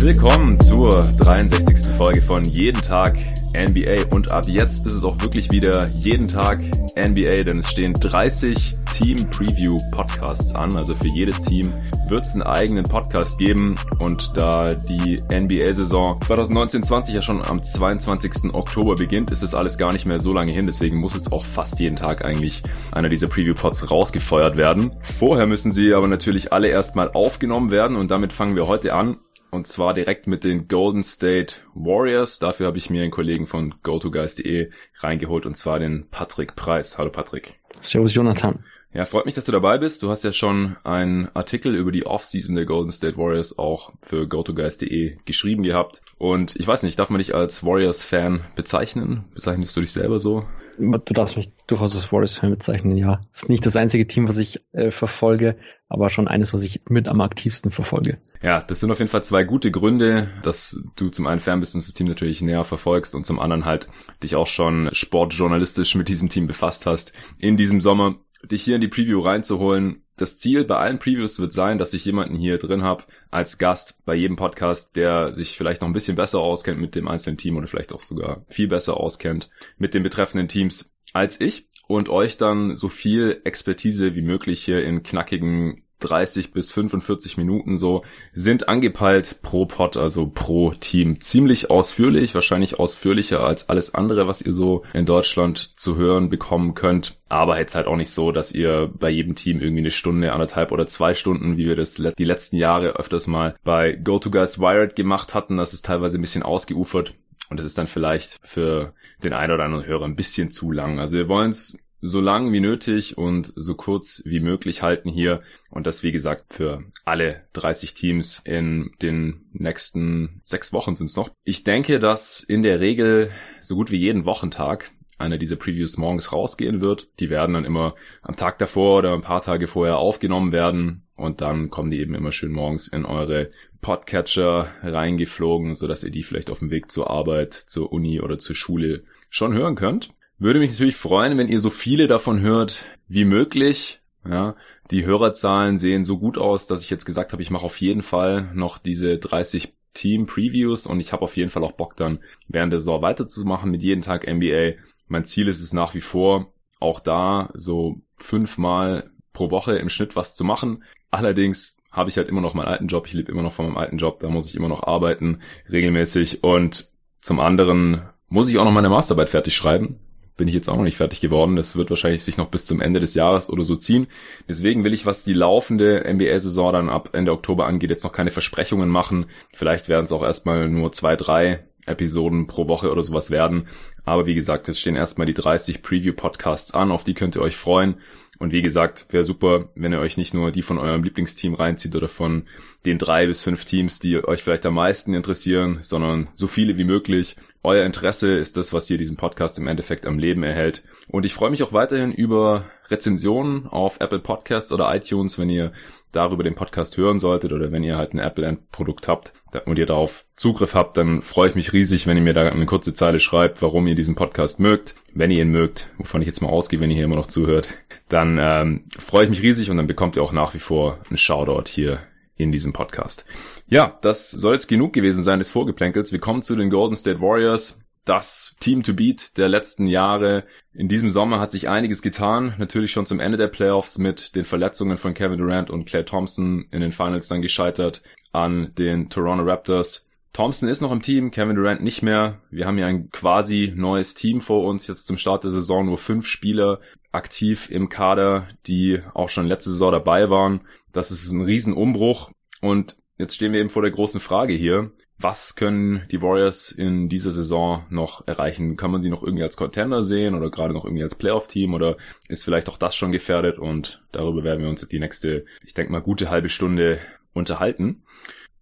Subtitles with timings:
[0.00, 1.94] Willkommen zur 63.
[1.96, 3.16] Folge von Jeden Tag
[3.54, 6.58] NBA und ab jetzt ist es auch wirklich wieder jeden Tag
[6.96, 10.76] NBA, denn es stehen 30 Team Preview Podcasts an.
[10.76, 11.72] Also für jedes Team
[12.10, 18.54] wird es einen eigenen Podcast geben und da die NBA-Saison 2019-20 ja schon am 22.
[18.54, 20.66] Oktober beginnt, ist es alles gar nicht mehr so lange hin.
[20.66, 22.62] Deswegen muss jetzt auch fast jeden Tag eigentlich
[22.92, 24.92] einer dieser Preview-Pods rausgefeuert werden.
[25.02, 29.18] Vorher müssen sie aber natürlich alle erstmal aufgenommen werden und damit fangen wir heute an.
[29.50, 32.38] Und zwar direkt mit den Golden State Warriors.
[32.38, 34.70] Dafür habe ich mir einen Kollegen von GoToGuys.de
[35.00, 36.98] reingeholt und zwar den Patrick Preis.
[36.98, 37.58] Hallo Patrick.
[37.80, 38.64] Servus Jonathan.
[38.92, 40.02] Ja, freut mich, dass du dabei bist.
[40.02, 44.26] Du hast ja schon einen Artikel über die Offseason der Golden State Warriors auch für
[44.26, 46.00] GoToGuys.de geschrieben gehabt.
[46.16, 49.24] Und ich weiß nicht, darf man dich als Warriors-Fan bezeichnen?
[49.34, 50.44] Bezeichnest du dich selber so?
[50.78, 53.20] Du darfst mich durchaus als Warriors-Fan bezeichnen, ja.
[53.32, 55.56] Ist nicht das einzige Team, was ich äh, verfolge,
[55.88, 58.18] aber schon eines, was ich mit am aktivsten verfolge.
[58.42, 61.74] Ja, das sind auf jeden Fall zwei gute Gründe, dass du zum einen Fan bist
[61.74, 63.88] und das Team natürlich näher verfolgst und zum anderen halt
[64.22, 68.80] dich auch schon sportjournalistisch mit diesem Team befasst hast in diesem Sommer dich hier in
[68.80, 70.02] die Preview reinzuholen.
[70.16, 74.04] Das Ziel bei allen Previews wird sein, dass ich jemanden hier drin habe als Gast
[74.04, 77.56] bei jedem Podcast, der sich vielleicht noch ein bisschen besser auskennt mit dem einzelnen Team
[77.56, 82.36] oder vielleicht auch sogar viel besser auskennt mit den betreffenden Teams als ich und euch
[82.36, 88.68] dann so viel Expertise wie möglich hier in knackigen 30 bis 45 Minuten so sind
[88.68, 91.20] angepeilt pro Pod, also pro Team.
[91.20, 96.74] Ziemlich ausführlich, wahrscheinlich ausführlicher als alles andere, was ihr so in Deutschland zu hören bekommen
[96.74, 97.18] könnt.
[97.28, 100.72] Aber jetzt halt auch nicht so, dass ihr bei jedem Team irgendwie eine Stunde, anderthalb
[100.72, 105.34] oder zwei Stunden, wie wir das die letzten Jahre öfters mal bei GoToGuys Wired gemacht
[105.34, 105.56] hatten.
[105.56, 107.14] Das ist teilweise ein bisschen ausgeufert.
[107.50, 108.92] Und das ist dann vielleicht für
[109.24, 110.98] den einen oder anderen Hörer ein bisschen zu lang.
[110.98, 115.42] Also wir wollen es so lang wie nötig und so kurz wie möglich halten hier.
[115.70, 121.16] Und das, wie gesagt, für alle 30 Teams in den nächsten sechs Wochen sind es
[121.16, 121.30] noch.
[121.44, 126.32] Ich denke, dass in der Regel so gut wie jeden Wochentag einer dieser Previews morgens
[126.32, 127.08] rausgehen wird.
[127.18, 131.40] Die werden dann immer am Tag davor oder ein paar Tage vorher aufgenommen werden und
[131.40, 136.50] dann kommen die eben immer schön morgens in eure Podcatcher reingeflogen, sodass ihr die vielleicht
[136.50, 140.14] auf dem Weg zur Arbeit, zur Uni oder zur Schule schon hören könnt.
[140.40, 144.00] Würde mich natürlich freuen, wenn ihr so viele davon hört wie möglich.
[144.24, 144.54] Ja,
[144.92, 148.02] die Hörerzahlen sehen so gut aus, dass ich jetzt gesagt habe, ich mache auf jeden
[148.02, 152.20] Fall noch diese 30 Team Previews und ich habe auf jeden Fall auch Bock dann
[152.46, 154.74] während der Saison weiterzumachen mit jeden Tag NBA.
[155.08, 160.14] Mein Ziel ist es nach wie vor, auch da so fünfmal pro Woche im Schnitt
[160.14, 160.84] was zu machen.
[161.10, 163.06] Allerdings habe ich halt immer noch meinen alten Job.
[163.06, 164.20] Ich lebe immer noch von meinem alten Job.
[164.20, 166.44] Da muss ich immer noch arbeiten, regelmäßig.
[166.44, 169.98] Und zum anderen muss ich auch noch meine Masterarbeit fertig schreiben
[170.38, 171.56] bin ich jetzt auch noch nicht fertig geworden.
[171.56, 174.06] Das wird wahrscheinlich sich noch bis zum Ende des Jahres oder so ziehen.
[174.48, 178.30] Deswegen will ich, was die laufende NBA-Saison dann ab Ende Oktober angeht, jetzt noch keine
[178.30, 179.26] Versprechungen machen.
[179.52, 183.68] Vielleicht werden es auch erstmal nur zwei, drei Episoden pro Woche oder sowas werden.
[184.04, 187.56] Aber wie gesagt, es stehen erstmal die 30 Preview-Podcasts an, auf die könnt ihr euch
[187.56, 187.96] freuen.
[188.38, 191.96] Und wie gesagt, wäre super, wenn ihr euch nicht nur die von eurem Lieblingsteam reinzieht
[191.96, 192.44] oder von
[192.86, 196.84] den drei bis fünf Teams, die euch vielleicht am meisten interessieren, sondern so viele wie
[196.84, 197.36] möglich.
[197.64, 200.84] Euer Interesse ist das, was hier diesen Podcast im Endeffekt am Leben erhält.
[201.10, 205.72] Und ich freue mich auch weiterhin über Rezensionen auf Apple Podcasts oder iTunes, wenn ihr
[206.12, 209.32] darüber den Podcast hören solltet oder wenn ihr halt ein Apple-Produkt habt
[209.66, 212.66] und ihr darauf Zugriff habt, dann freue ich mich riesig, wenn ihr mir da eine
[212.66, 214.94] kurze Zeile schreibt, warum ihr diesen Podcast mögt.
[215.12, 217.74] Wenn ihr ihn mögt, wovon ich jetzt mal ausgehe, wenn ihr hier immer noch zuhört,
[218.08, 221.18] dann ähm, freue ich mich riesig und dann bekommt ihr auch nach wie vor einen
[221.18, 222.00] Shoutout hier
[222.36, 223.24] in diesem Podcast.
[223.66, 226.12] Ja, das soll jetzt genug gewesen sein des Vorgeplänkels.
[226.12, 230.44] Wir kommen zu den Golden State Warriors das Team to beat der letzten Jahre.
[230.72, 232.54] In diesem Sommer hat sich einiges getan.
[232.58, 236.66] Natürlich schon zum Ende der Playoffs mit den Verletzungen von Kevin Durant und Claire Thompson
[236.70, 238.02] in den Finals dann gescheitert
[238.32, 240.08] an den Toronto Raptors.
[240.32, 242.40] Thompson ist noch im Team, Kevin Durant nicht mehr.
[242.50, 244.86] Wir haben ja ein quasi neues Team vor uns.
[244.86, 246.80] Jetzt zum Start der Saison nur fünf Spieler
[247.12, 250.60] aktiv im Kader, die auch schon letzte Saison dabei waren.
[250.92, 252.30] Das ist ein Riesenumbruch.
[252.60, 257.08] Und jetzt stehen wir eben vor der großen Frage hier was können die Warriors in
[257.08, 258.76] dieser Saison noch erreichen?
[258.76, 261.96] Kann man sie noch irgendwie als Contender sehen oder gerade noch irgendwie als Playoff-Team oder
[262.28, 263.58] ist vielleicht auch das schon gefährdet?
[263.58, 267.00] Und darüber werden wir uns die nächste, ich denke mal, gute halbe Stunde
[267.32, 268.04] unterhalten.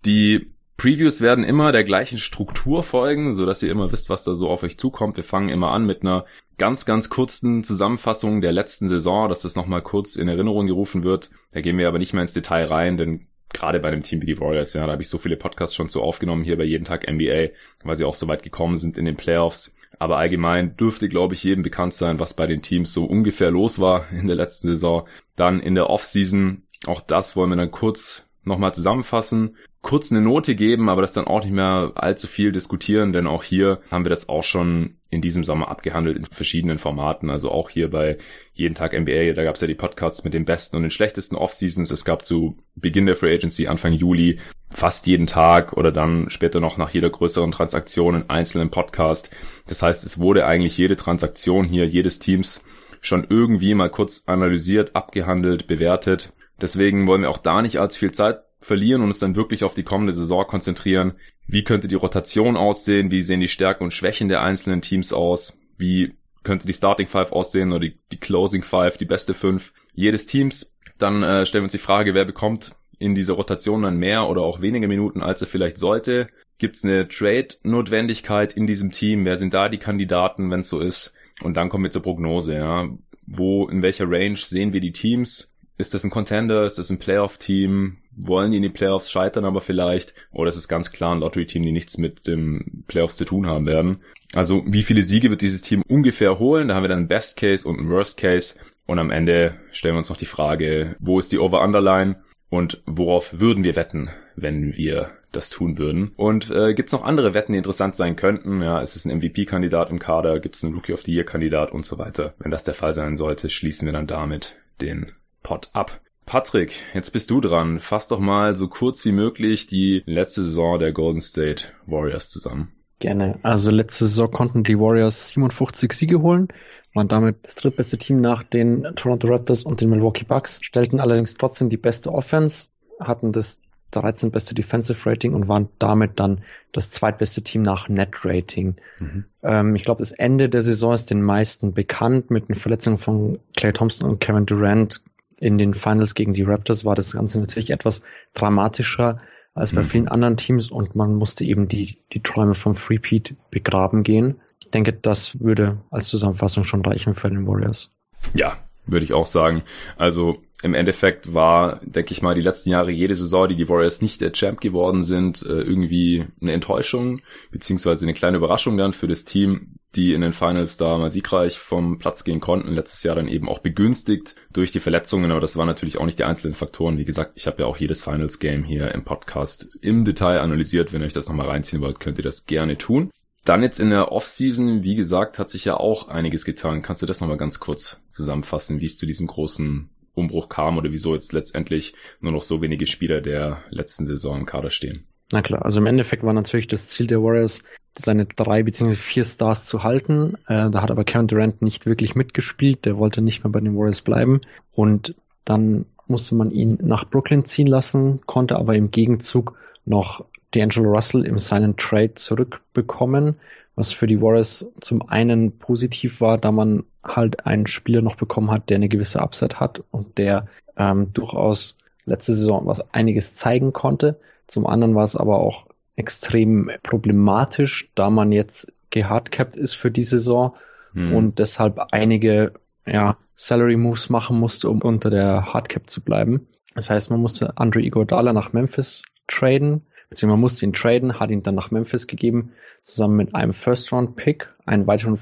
[0.07, 4.35] Die Previews werden immer der gleichen Struktur folgen, so dass ihr immer wisst, was da
[4.35, 5.17] so auf euch zukommt.
[5.17, 6.25] Wir fangen immer an mit einer
[6.59, 11.31] ganz, ganz kurzen Zusammenfassung der letzten Saison, dass das nochmal kurz in Erinnerung gerufen wird.
[11.53, 14.27] Da gehen wir aber nicht mehr ins Detail rein, denn gerade bei einem Team wie
[14.27, 16.85] die Warriors, ja, da habe ich so viele Podcasts schon so aufgenommen hier bei jeden
[16.85, 17.49] Tag NBA,
[17.85, 19.75] weil sie auch so weit gekommen sind in den Playoffs.
[19.99, 23.79] Aber allgemein dürfte, glaube ich, jedem bekannt sein, was bei den Teams so ungefähr los
[23.79, 25.09] war in der letzten Saison.
[25.37, 29.57] Dann in der Offseason, auch das wollen wir dann kurz nochmal zusammenfassen
[29.87, 33.45] kurz eine Note geben, aber das dann auch nicht mehr allzu viel diskutieren, denn auch
[33.45, 37.31] hier haben wir das auch schon in diesem Sommer abgehandelt in verschiedenen Formaten.
[37.31, 38.19] Also auch hier bei
[38.53, 41.37] Jeden Tag NBA, da gab es ja die Podcasts mit den besten und den schlechtesten
[41.37, 41.93] Off-Seasons.
[41.93, 44.41] Es gab zu Beginn der Free Agency, Anfang Juli,
[44.71, 49.31] fast jeden Tag oder dann später noch nach jeder größeren Transaktion einen einzelnen Podcast.
[49.69, 52.65] Das heißt, es wurde eigentlich jede Transaktion hier, jedes Teams
[53.03, 56.33] schon irgendwie mal kurz analysiert, abgehandelt, bewertet.
[56.61, 59.75] Deswegen wollen wir auch da nicht allzu viel Zeit verlieren und uns dann wirklich auf
[59.75, 61.15] die kommende Saison konzentrieren.
[61.47, 63.11] Wie könnte die Rotation aussehen?
[63.11, 65.59] Wie sehen die Stärken und Schwächen der einzelnen Teams aus?
[65.79, 70.27] Wie könnte die Starting Five aussehen oder die, die Closing Five, die beste Fünf jedes
[70.27, 70.77] Teams?
[70.99, 74.43] Dann äh, stellen wir uns die Frage, wer bekommt in dieser Rotation dann mehr oder
[74.43, 76.29] auch weniger Minuten, als er vielleicht sollte?
[76.59, 79.27] Gibt es eine Trade-Notwendigkeit in diesem Team?
[79.27, 81.15] Wer sind da die Kandidaten, wenn es so ist?
[81.43, 82.89] Und dann kommen wir zur Prognose, ja.
[83.27, 85.53] Wo, in welcher Range sehen wir die Teams?
[85.79, 86.65] Ist das ein Contender?
[86.65, 87.99] Ist das ein Playoff-Team?
[88.17, 91.63] wollen die in die Playoffs scheitern, aber vielleicht, oder es ist ganz klar ein Lottery-Team,
[91.63, 94.01] die nichts mit dem Playoffs zu tun haben werden.
[94.35, 96.69] Also wie viele Siege wird dieses Team ungefähr holen?
[96.69, 98.59] Da haben wir dann Best Case und einen Worst Case.
[98.87, 102.17] Und am Ende stellen wir uns noch die Frage, wo ist die Over-Underline
[102.49, 106.13] und worauf würden wir wetten, wenn wir das tun würden.
[106.17, 108.63] Und äh, gibt es noch andere Wetten, die interessant sein könnten?
[108.63, 110.41] Ja, ist es ein MVP-Kandidat im Kader?
[110.41, 112.35] Gibt es einen Rookie of the Year-Kandidat und so weiter?
[112.39, 115.13] Wenn das der Fall sein sollte, schließen wir dann damit den
[115.47, 116.01] Pot ab.
[116.25, 117.79] Patrick, jetzt bist du dran.
[117.79, 122.73] Fass doch mal so kurz wie möglich die letzte Saison der Golden State Warriors zusammen.
[122.99, 123.39] Gerne.
[123.45, 126.49] Also letzte Saison konnten die Warriors 57 Siege holen,
[126.95, 131.35] waren damit das drittbeste Team nach den Toronto Raptors und den Milwaukee Bucks, stellten allerdings
[131.35, 133.61] trotzdem die beste Offense, hatten das
[133.93, 136.41] 13 beste Defensive Rating und waren damit dann
[136.73, 138.75] das zweitbeste Team nach Net Rating.
[138.99, 139.27] Mhm.
[139.45, 143.39] Ähm, ich glaube, das Ende der Saison ist den meisten bekannt mit den Verletzungen von
[143.57, 145.03] Clay Thompson und Kevin Durant
[145.39, 148.03] in den Finals gegen die Raptors war das Ganze natürlich etwas
[148.35, 149.19] dramatischer
[149.55, 149.87] als bei mhm.
[149.87, 154.41] vielen anderen Teams und man musste eben die, die Träume vom Freepeat begraben gehen.
[154.61, 157.91] Ich denke, das würde als Zusammenfassung schon reichen für den Warriors.
[158.35, 159.63] Ja, würde ich auch sagen.
[159.97, 164.01] Also im Endeffekt war, denke ich mal, die letzten Jahre jede Saison, die die Warriors
[164.03, 169.09] nicht der Champ geworden sind, äh, irgendwie eine Enttäuschung, beziehungsweise eine kleine Überraschung dann für
[169.09, 172.73] das Team, die in den Finals da mal siegreich vom Platz gehen konnten.
[172.73, 176.19] Letztes Jahr dann eben auch begünstigt durch die Verletzungen, aber das waren natürlich auch nicht
[176.19, 176.99] die einzelnen Faktoren.
[176.99, 180.93] Wie gesagt, ich habe ja auch jedes Finals-Game hier im Podcast im Detail analysiert.
[180.93, 183.11] Wenn ihr euch das nochmal reinziehen wollt, könnt ihr das gerne tun.
[183.45, 186.83] Dann jetzt in der Offseason, wie gesagt, hat sich ja auch einiges getan.
[186.83, 190.91] Kannst du das nochmal ganz kurz zusammenfassen, wie es zu diesem großen Umbruch kam oder
[190.91, 195.07] wieso jetzt letztendlich nur noch so wenige Spieler der letzten Saison im Kader stehen?
[195.33, 197.65] Na klar, also im Endeffekt war natürlich das Ziel der Warriors,
[197.99, 198.95] seine drei bzw.
[198.95, 200.35] vier Stars zu halten.
[200.47, 203.77] Äh, da hat aber Kevin Durant nicht wirklich mitgespielt, der wollte nicht mehr bei den
[203.77, 204.41] Warriors bleiben
[204.73, 205.15] und
[205.45, 210.25] dann musste man ihn nach Brooklyn ziehen lassen, konnte aber im Gegenzug noch
[210.55, 213.37] D'Angelo Russell im Silent Trade zurückbekommen,
[213.75, 218.51] was für die Warriors zum einen positiv war, da man halt einen Spieler noch bekommen
[218.51, 220.47] hat, der eine gewisse Upside hat und der
[220.77, 224.21] ähm, durchaus letzte Saison was einiges zeigen konnte.
[224.47, 230.03] Zum anderen war es aber auch extrem problematisch, da man jetzt gehardcapped ist für die
[230.03, 230.55] Saison
[230.93, 231.15] hm.
[231.15, 232.53] und deshalb einige
[232.87, 236.47] ja, Salary Moves machen musste, um unter der Hardcap zu bleiben.
[236.75, 241.31] Das heißt, man musste Andre Iguodala nach Memphis traden, beziehungsweise man musste ihn traden, hat
[241.31, 244.49] ihn dann nach Memphis gegeben, zusammen mit einem First-Round-Pick.
[244.67, 245.17] Einen weiteren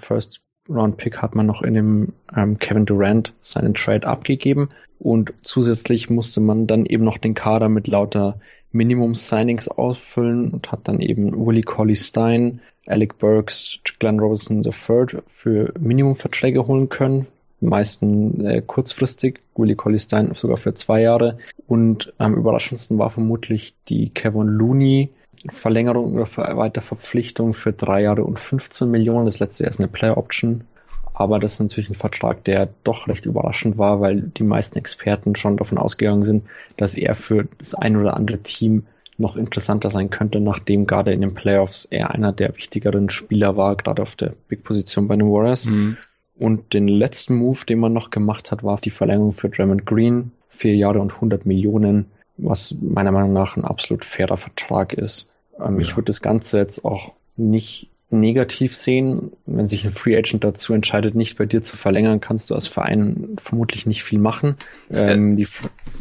[0.67, 4.69] First-Round-Pick hat man noch in dem ähm, Kevin Durant seinen Trade abgegeben
[4.99, 8.39] und zusätzlich musste man dann eben noch den Kader mit lauter
[8.73, 15.73] Minimum-Signings ausfüllen und hat dann eben Willie Colley Stein, Alec Burks, Glenn Robinson III für
[15.79, 17.27] Minimumverträge holen können
[17.61, 21.39] meisten äh, kurzfristig, Willie Colley Stein sogar für zwei Jahre.
[21.67, 25.11] Und am überraschendsten war vermutlich die Kevin Looney
[25.49, 26.27] Verlängerung oder
[26.57, 29.27] Weiterverpflichtung für drei Jahre und 15 Millionen.
[29.27, 30.65] Das letzte ist eine Player Option.
[31.15, 35.37] Aber das ist natürlich ein Vertrag, der doch recht überraschend war, weil die meisten Experten
[35.37, 36.45] schon davon ausgegangen sind,
[36.77, 38.87] dass er für das ein oder andere Team
[39.17, 43.77] noch interessanter sein könnte, nachdem gerade in den Playoffs er einer der wichtigeren Spieler war,
[43.77, 45.67] gerade auf der Big Position bei den Warriors.
[45.67, 45.97] Mhm.
[46.37, 50.33] Und den letzten Move, den man noch gemacht hat, war die Verlängerung für Draymond Green.
[50.49, 55.31] Vier Jahre und 100 Millionen, was meiner Meinung nach ein absolut fairer Vertrag ist.
[55.59, 55.83] Ähm, ja.
[55.83, 59.33] Ich würde das Ganze jetzt auch nicht negativ sehen.
[59.47, 62.67] Wenn sich ein Free Agent dazu entscheidet, nicht bei dir zu verlängern, kannst du als
[62.67, 64.57] Verein vermutlich nicht viel machen.
[64.91, 65.47] Ähm, äh,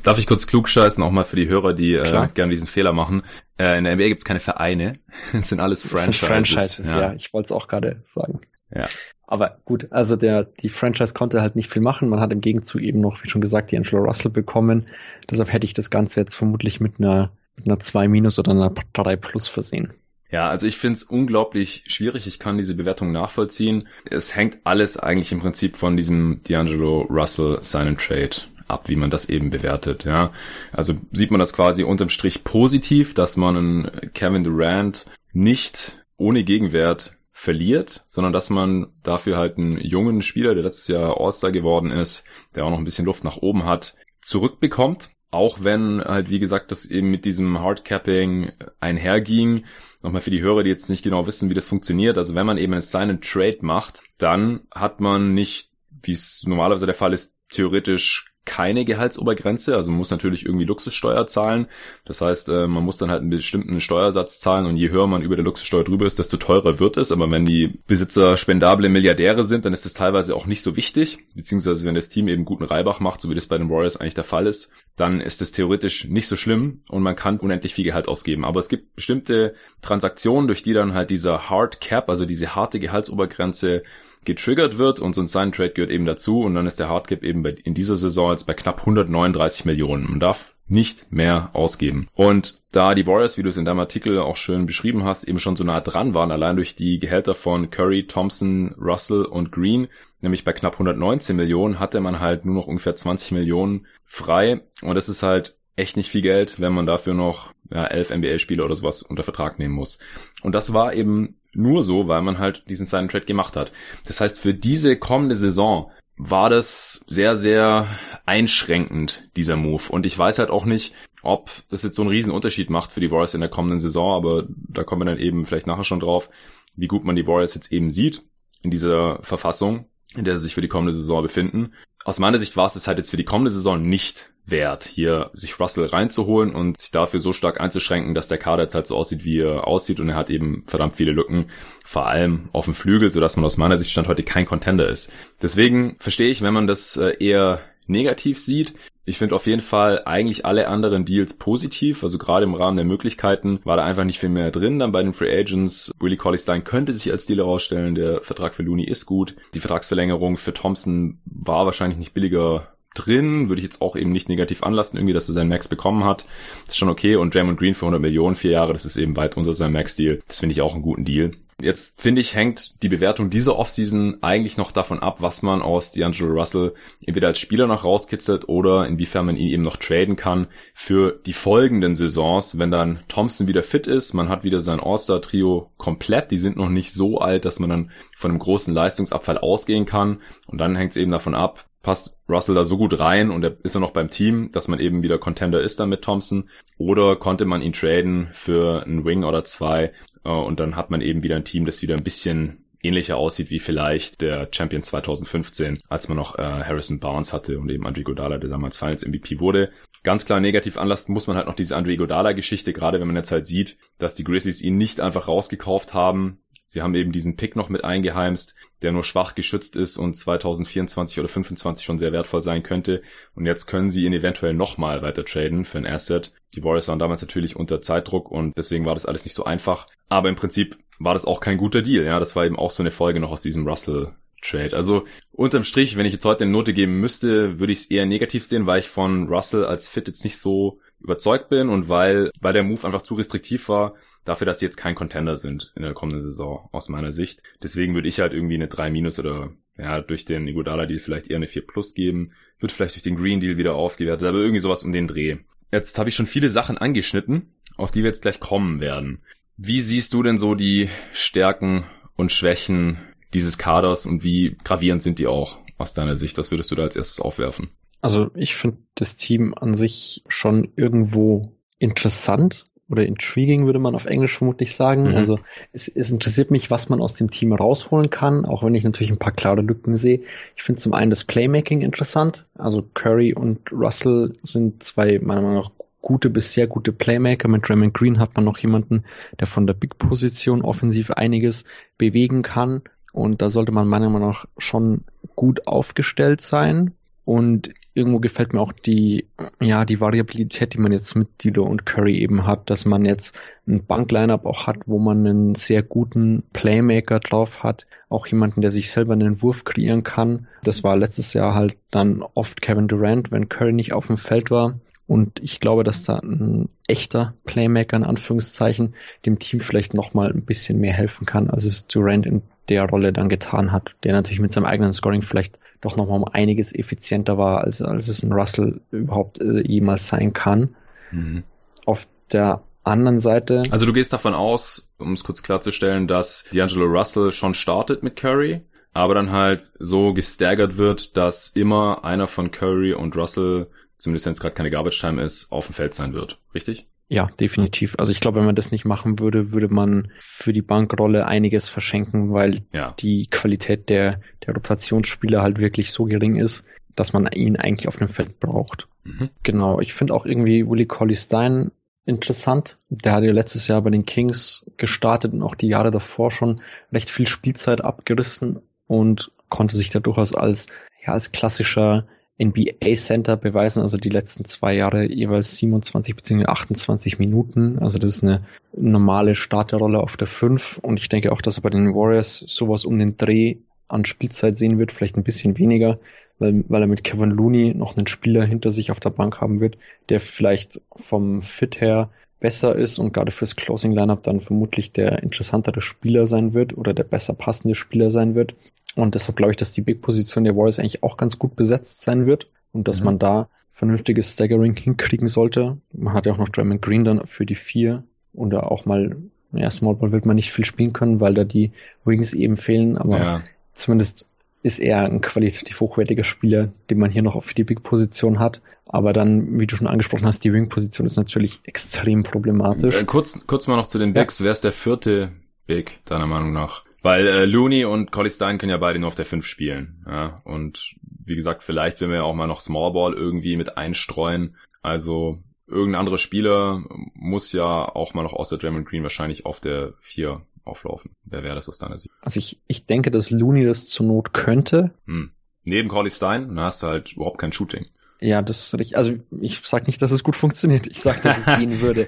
[0.04, 3.24] Darf ich kurz klugscheißen, auch mal für die Hörer, die äh, gerne diesen Fehler machen.
[3.58, 5.00] Äh, in der NBA gibt es keine Vereine,
[5.34, 6.20] es sind alles Franchises.
[6.20, 7.02] Sind Franchises, ja.
[7.02, 7.14] ja.
[7.14, 8.42] Ich wollte es auch gerade sagen.
[8.74, 8.88] Ja.
[9.26, 12.10] Aber gut, also der, die Franchise konnte halt nicht viel machen.
[12.10, 14.86] Man hat im Gegenzug eben noch, wie schon gesagt, die Angelo Russell bekommen.
[15.30, 18.74] Deshalb hätte ich das Ganze jetzt vermutlich mit einer, mit einer 2 minus oder einer
[18.94, 19.94] 3 plus versehen.
[20.30, 22.26] Ja, also ich finde es unglaublich schwierig.
[22.26, 23.88] Ich kann diese Bewertung nachvollziehen.
[24.10, 28.32] Es hängt alles eigentlich im Prinzip von diesem D'Angelo Russell Sign Trade
[28.68, 30.06] ab, wie man das eben bewertet.
[30.06, 30.32] Ja,
[30.72, 36.44] also sieht man das quasi unterm Strich positiv, dass man einen Kevin Durant nicht ohne
[36.44, 41.92] Gegenwert verliert, sondern dass man dafür halt einen jungen Spieler, der letztes Jahr All-Star geworden
[41.92, 42.26] ist,
[42.56, 45.10] der auch noch ein bisschen Luft nach oben hat, zurückbekommt.
[45.32, 49.66] Auch wenn halt, wie gesagt, das eben mit diesem Hardcapping einherging.
[50.04, 52.20] Nochmal für die Hörer, die jetzt nicht genau wissen, wie das funktioniert.
[52.20, 55.72] Also wenn man eben einen Sign Trade macht, dann hat man nicht,
[56.04, 61.28] wie es normalerweise der Fall ist, theoretisch keine Gehaltsobergrenze, also man muss natürlich irgendwie Luxussteuer
[61.28, 61.68] zahlen.
[62.06, 65.22] Das heißt, äh, man muss dann halt einen bestimmten Steuersatz zahlen und je höher man
[65.22, 67.12] über der Luxussteuer drüber ist, desto teurer wird es.
[67.12, 71.20] Aber wenn die Besitzer spendable Milliardäre sind, dann ist das teilweise auch nicht so wichtig.
[71.36, 74.14] Beziehungsweise wenn das Team eben guten Reibach macht, so wie das bei den Warriors eigentlich
[74.14, 77.86] der Fall ist, dann ist es theoretisch nicht so schlimm und man kann unendlich viel
[77.86, 78.44] Gehalt ausgeben.
[78.44, 82.80] Aber es gibt bestimmte Transaktionen, durch die dann halt dieser Hard Cap, also diese harte
[82.80, 83.84] Gehaltsobergrenze
[84.26, 87.24] getriggert wird und so ein Sign Trade gehört eben dazu und dann ist der Hardcap
[87.24, 90.10] eben bei, in dieser Saison jetzt bei knapp 139 Millionen.
[90.10, 92.08] Man darf nicht mehr ausgeben.
[92.14, 95.40] Und da die Warriors, wie du es in deinem Artikel auch schön beschrieben hast, eben
[95.40, 99.88] schon so nah dran waren, allein durch die Gehälter von Curry, Thompson, Russell und Green,
[100.22, 104.62] nämlich bei knapp 119 Millionen, hatte man halt nur noch ungefähr 20 Millionen frei.
[104.82, 108.66] Und das ist halt echt nicht viel Geld, wenn man dafür noch ja, elf NBA-Spieler
[108.66, 110.00] oder sowas unter Vertrag nehmen muss.
[110.42, 113.72] Und das war eben nur so, weil man halt diesen Sign Trade gemacht hat.
[114.06, 117.88] Das heißt, für diese kommende Saison war das sehr, sehr
[118.26, 119.84] einschränkend, dieser Move.
[119.90, 123.00] Und ich weiß halt auch nicht, ob das jetzt so einen riesen Unterschied macht für
[123.00, 126.02] die Warriors in der kommenden Saison, aber da kommen wir dann eben vielleicht nachher schon
[126.02, 126.30] drauf,
[126.76, 128.24] wie gut man die Warriors jetzt eben sieht
[128.62, 131.74] in dieser Verfassung, in der sie sich für die kommende Saison befinden.
[132.04, 135.32] Aus meiner Sicht war es es halt jetzt für die kommende Saison nicht wert, hier
[135.34, 138.98] sich Russell reinzuholen und sich dafür so stark einzuschränken, dass der Kader jetzt halt so
[138.98, 141.46] aussieht, wie er aussieht und er hat eben verdammt viele Lücken,
[141.86, 145.12] vor allem auf dem Flügel, sodass man aus meiner Sicht Stand heute kein Contender ist.
[145.42, 148.74] Deswegen verstehe ich, wenn man das äh, eher negativ sieht.
[149.06, 152.04] Ich finde auf jeden Fall eigentlich alle anderen Deals positiv.
[152.04, 154.80] Also gerade im Rahmen der Möglichkeiten war da einfach nicht viel mehr drin.
[154.80, 155.92] Dann bei den Free Agents.
[156.00, 157.96] Willie Colley Stein könnte sich als Deal herausstellen.
[157.96, 159.36] Der Vertrag für Looney ist gut.
[159.54, 164.30] Die Vertragsverlängerung für Thompson war wahrscheinlich nicht billiger drin, würde ich jetzt auch eben nicht
[164.30, 166.26] negativ anlassen, irgendwie, dass er seinen Max bekommen hat.
[166.66, 167.16] Das ist schon okay.
[167.16, 170.22] Und Draymond Green für 100 Millionen, vier Jahre, das ist eben weit unter seinem Max-Deal.
[170.28, 171.32] Das finde ich auch einen guten Deal.
[171.62, 175.94] Jetzt finde ich, hängt die Bewertung dieser Offseason eigentlich noch davon ab, was man aus
[175.94, 176.74] D'Angelo Russell
[177.06, 181.34] entweder als Spieler noch rauskitzelt oder inwiefern man ihn eben noch traden kann für die
[181.34, 186.38] folgenden Saisons, wenn dann Thompson wieder fit ist, man hat wieder sein All-Star-Trio komplett, die
[186.38, 190.58] sind noch nicht so alt, dass man dann von einem großen Leistungsabfall ausgehen kann und
[190.58, 193.76] dann hängt es eben davon ab, passt Russell da so gut rein und er ist
[193.76, 197.46] er noch beim Team, dass man eben wieder Contender ist dann mit Thompson oder konnte
[197.46, 199.94] man ihn traden für einen Wing oder zwei
[200.26, 203.50] äh, und dann hat man eben wieder ein Team, das wieder ein bisschen ähnlicher aussieht
[203.50, 208.04] wie vielleicht der Champion 2015, als man noch äh, Harrison Barnes hatte und eben Andre
[208.04, 209.72] Godala, der damals Finals MVP wurde.
[210.04, 213.32] Ganz klar negativ anlassen muss man halt noch diese Andre Godala-Geschichte, gerade wenn man jetzt
[213.32, 217.56] halt sieht, dass die Grizzlies ihn nicht einfach rausgekauft haben, Sie haben eben diesen Pick
[217.56, 222.42] noch mit eingeheimst, der nur schwach geschützt ist und 2024 oder 2025 schon sehr wertvoll
[222.42, 223.02] sein könnte.
[223.36, 226.34] Und jetzt können sie ihn eventuell nochmal weiter traden für ein Asset.
[226.56, 229.86] Die Warriors waren damals natürlich unter Zeitdruck und deswegen war das alles nicht so einfach.
[230.10, 232.06] Aber im Prinzip war das auch kein guter Deal.
[232.06, 234.76] Ja, das war eben auch so eine Folge noch aus diesem Russell Trade.
[234.76, 238.06] Also unterm Strich, wenn ich jetzt heute eine Note geben müsste, würde ich es eher
[238.06, 242.30] negativ sehen, weil ich von Russell als Fit jetzt nicht so überzeugt bin und weil,
[242.40, 245.84] weil der Move einfach zu restriktiv war dafür, dass sie jetzt kein Contender sind in
[245.84, 247.44] der kommenden Saison, aus meiner Sicht.
[247.62, 251.30] Deswegen würde ich halt irgendwie eine 3 minus oder ja, durch den Iguodala Deal vielleicht
[251.30, 254.60] eher eine 4 plus geben, wird vielleicht durch den Green Deal wieder aufgewertet, aber irgendwie
[254.60, 255.38] sowas um den Dreh.
[255.72, 259.24] Jetzt habe ich schon viele Sachen angeschnitten, auf die wir jetzt gleich kommen werden.
[259.58, 263.00] Wie siehst du denn so die Stärken und Schwächen
[263.34, 266.38] dieses Kaders und wie gravierend sind die auch aus deiner Sicht?
[266.38, 267.70] Was würdest du da als erstes aufwerfen?
[268.02, 271.42] Also ich finde das Team an sich schon irgendwo
[271.80, 275.10] interessant oder intriguing würde man auf Englisch vermutlich sagen.
[275.10, 275.16] Mhm.
[275.16, 275.40] Also
[275.74, 279.12] es, es, interessiert mich, was man aus dem Team rausholen kann, auch wenn ich natürlich
[279.12, 280.22] ein paar klare Lücken sehe.
[280.56, 282.46] Ich finde zum einen das Playmaking interessant.
[282.56, 285.72] Also Curry und Russell sind zwei meiner Meinung nach
[286.02, 287.48] gute bis sehr gute Playmaker.
[287.48, 289.06] Mit Draymond Green hat man noch jemanden,
[289.40, 291.66] der von der Big-Position offensiv einiges
[291.98, 292.84] bewegen kann.
[293.12, 296.92] Und da sollte man meiner Meinung nach schon gut aufgestellt sein.
[297.26, 299.28] Und irgendwo gefällt mir auch die,
[299.60, 303.38] ja, die Variabilität, die man jetzt mit Dilo und Curry eben hat, dass man jetzt
[303.68, 308.72] ein Banklineup auch hat, wo man einen sehr guten Playmaker drauf hat, auch jemanden, der
[308.72, 310.48] sich selber einen Wurf kreieren kann.
[310.64, 314.50] Das war letztes Jahr halt dann oft Kevin Durant, wenn Curry nicht auf dem Feld
[314.52, 314.80] war.
[315.06, 318.96] Und ich glaube, dass da ein echter Playmaker in Anführungszeichen
[319.26, 323.14] dem Team vielleicht nochmal ein bisschen mehr helfen kann, als es Durant in der Rolle
[323.14, 327.38] dann getan hat, der natürlich mit seinem eigenen Scoring vielleicht doch nochmal um einiges effizienter
[327.38, 330.76] war, als, als es ein Russell überhaupt äh, jemals sein kann.
[331.12, 331.44] Mhm.
[331.86, 333.64] Auf der anderen Seite.
[333.70, 338.16] Also du gehst davon aus, um es kurz klarzustellen, dass D'Angelo Russell schon startet mit
[338.16, 338.62] Curry,
[338.94, 343.68] aber dann halt so gestaggert wird, dass immer einer von Curry und Russell,
[343.98, 346.40] zumindest wenn es gerade keine Garbage Time ist, auf dem Feld sein wird.
[346.54, 346.88] Richtig?
[347.10, 347.96] Ja, definitiv.
[348.00, 351.70] Also ich glaube, wenn man das nicht machen würde, würde man für die Bankrolle einiges
[351.70, 352.96] verschenken, weil ja.
[353.00, 357.98] die Qualität der, der Rotationsspieler halt wirklich so gering ist, dass man ihn eigentlich auf
[357.98, 358.88] dem Feld braucht.
[359.04, 359.30] Mhm.
[359.44, 359.80] Genau.
[359.80, 361.72] Ich finde auch irgendwie Willie Colley Stein
[362.06, 362.78] interessant.
[362.90, 366.58] Der hat ja letztes Jahr bei den Kings gestartet und auch die Jahre davor schon
[366.92, 370.68] recht viel Spielzeit abgerissen und konnte sich da durchaus als,
[371.06, 372.08] ja, als klassischer
[372.44, 376.46] NBA Center beweisen, also die letzten zwei Jahre jeweils 27 bzw.
[376.46, 377.80] 28 Minuten.
[377.80, 378.44] Also das ist eine
[378.76, 382.86] normale Starterrolle auf der 5 und ich denke auch, dass er bei den Warriors sowas
[382.86, 383.58] um den Dreh
[383.88, 386.00] an Spielzeit sehen wird, vielleicht ein bisschen weniger,
[386.40, 389.60] weil, weil er mit Kevin Looney noch einen Spieler hinter sich auf der Bank haben
[389.60, 389.78] wird,
[390.10, 392.10] der vielleicht vom Fit her
[392.44, 396.94] besser ist und gerade fürs Closing Lineup dann vermutlich der interessantere Spieler sein wird oder
[396.94, 398.54] der besser passende Spieler sein wird.
[398.98, 402.26] Und deshalb glaube ich, dass die Big-Position der Warriors eigentlich auch ganz gut besetzt sein
[402.26, 403.06] wird und dass mhm.
[403.06, 405.78] man da vernünftiges Staggering hinkriegen sollte.
[405.94, 409.16] Man hat ja auch noch Draymond Green dann für die vier und auch mal,
[409.54, 411.72] ja, Small Ball wird man nicht viel spielen können, weil da die
[412.04, 413.44] Wings eben fehlen, aber ja.
[413.72, 414.28] zumindest
[414.64, 418.62] ist er ein qualitativ hochwertiger Spieler, den man hier noch auf die Big-Position hat.
[418.86, 422.96] Aber dann, wie du schon angesprochen hast, die Wing-Position ist natürlich extrem problematisch.
[422.96, 424.40] Äh, kurz, kurz mal noch zu den Bigs.
[424.40, 424.46] Ja.
[424.46, 425.34] Wer ist der vierte
[425.68, 426.86] Big, deiner Meinung nach?
[427.02, 430.06] Weil äh, Looney und Collie Stein können ja beide nur auf der 5 spielen.
[430.08, 430.42] Ja?
[430.46, 430.96] Und
[431.26, 434.56] wie gesagt, vielleicht werden wir ja auch mal noch Smallball irgendwie mit einstreuen.
[434.82, 439.94] Also irgendein anderer Spieler muss ja auch mal noch außer Draymond Green wahrscheinlich auf der
[440.00, 441.12] 4 auflaufen.
[441.24, 442.14] Wer wäre das aus deiner Sicht?
[442.22, 444.92] Also ich, ich denke, dass Looney das zur Not könnte.
[445.06, 445.32] Hm.
[445.64, 447.86] Neben Collie Stein, dann hast du halt überhaupt kein Shooting.
[448.20, 448.98] Ja, das ist richtig.
[448.98, 450.88] Also ich sage nicht, dass es gut funktioniert.
[450.88, 452.08] Ich sage, dass es gehen würde.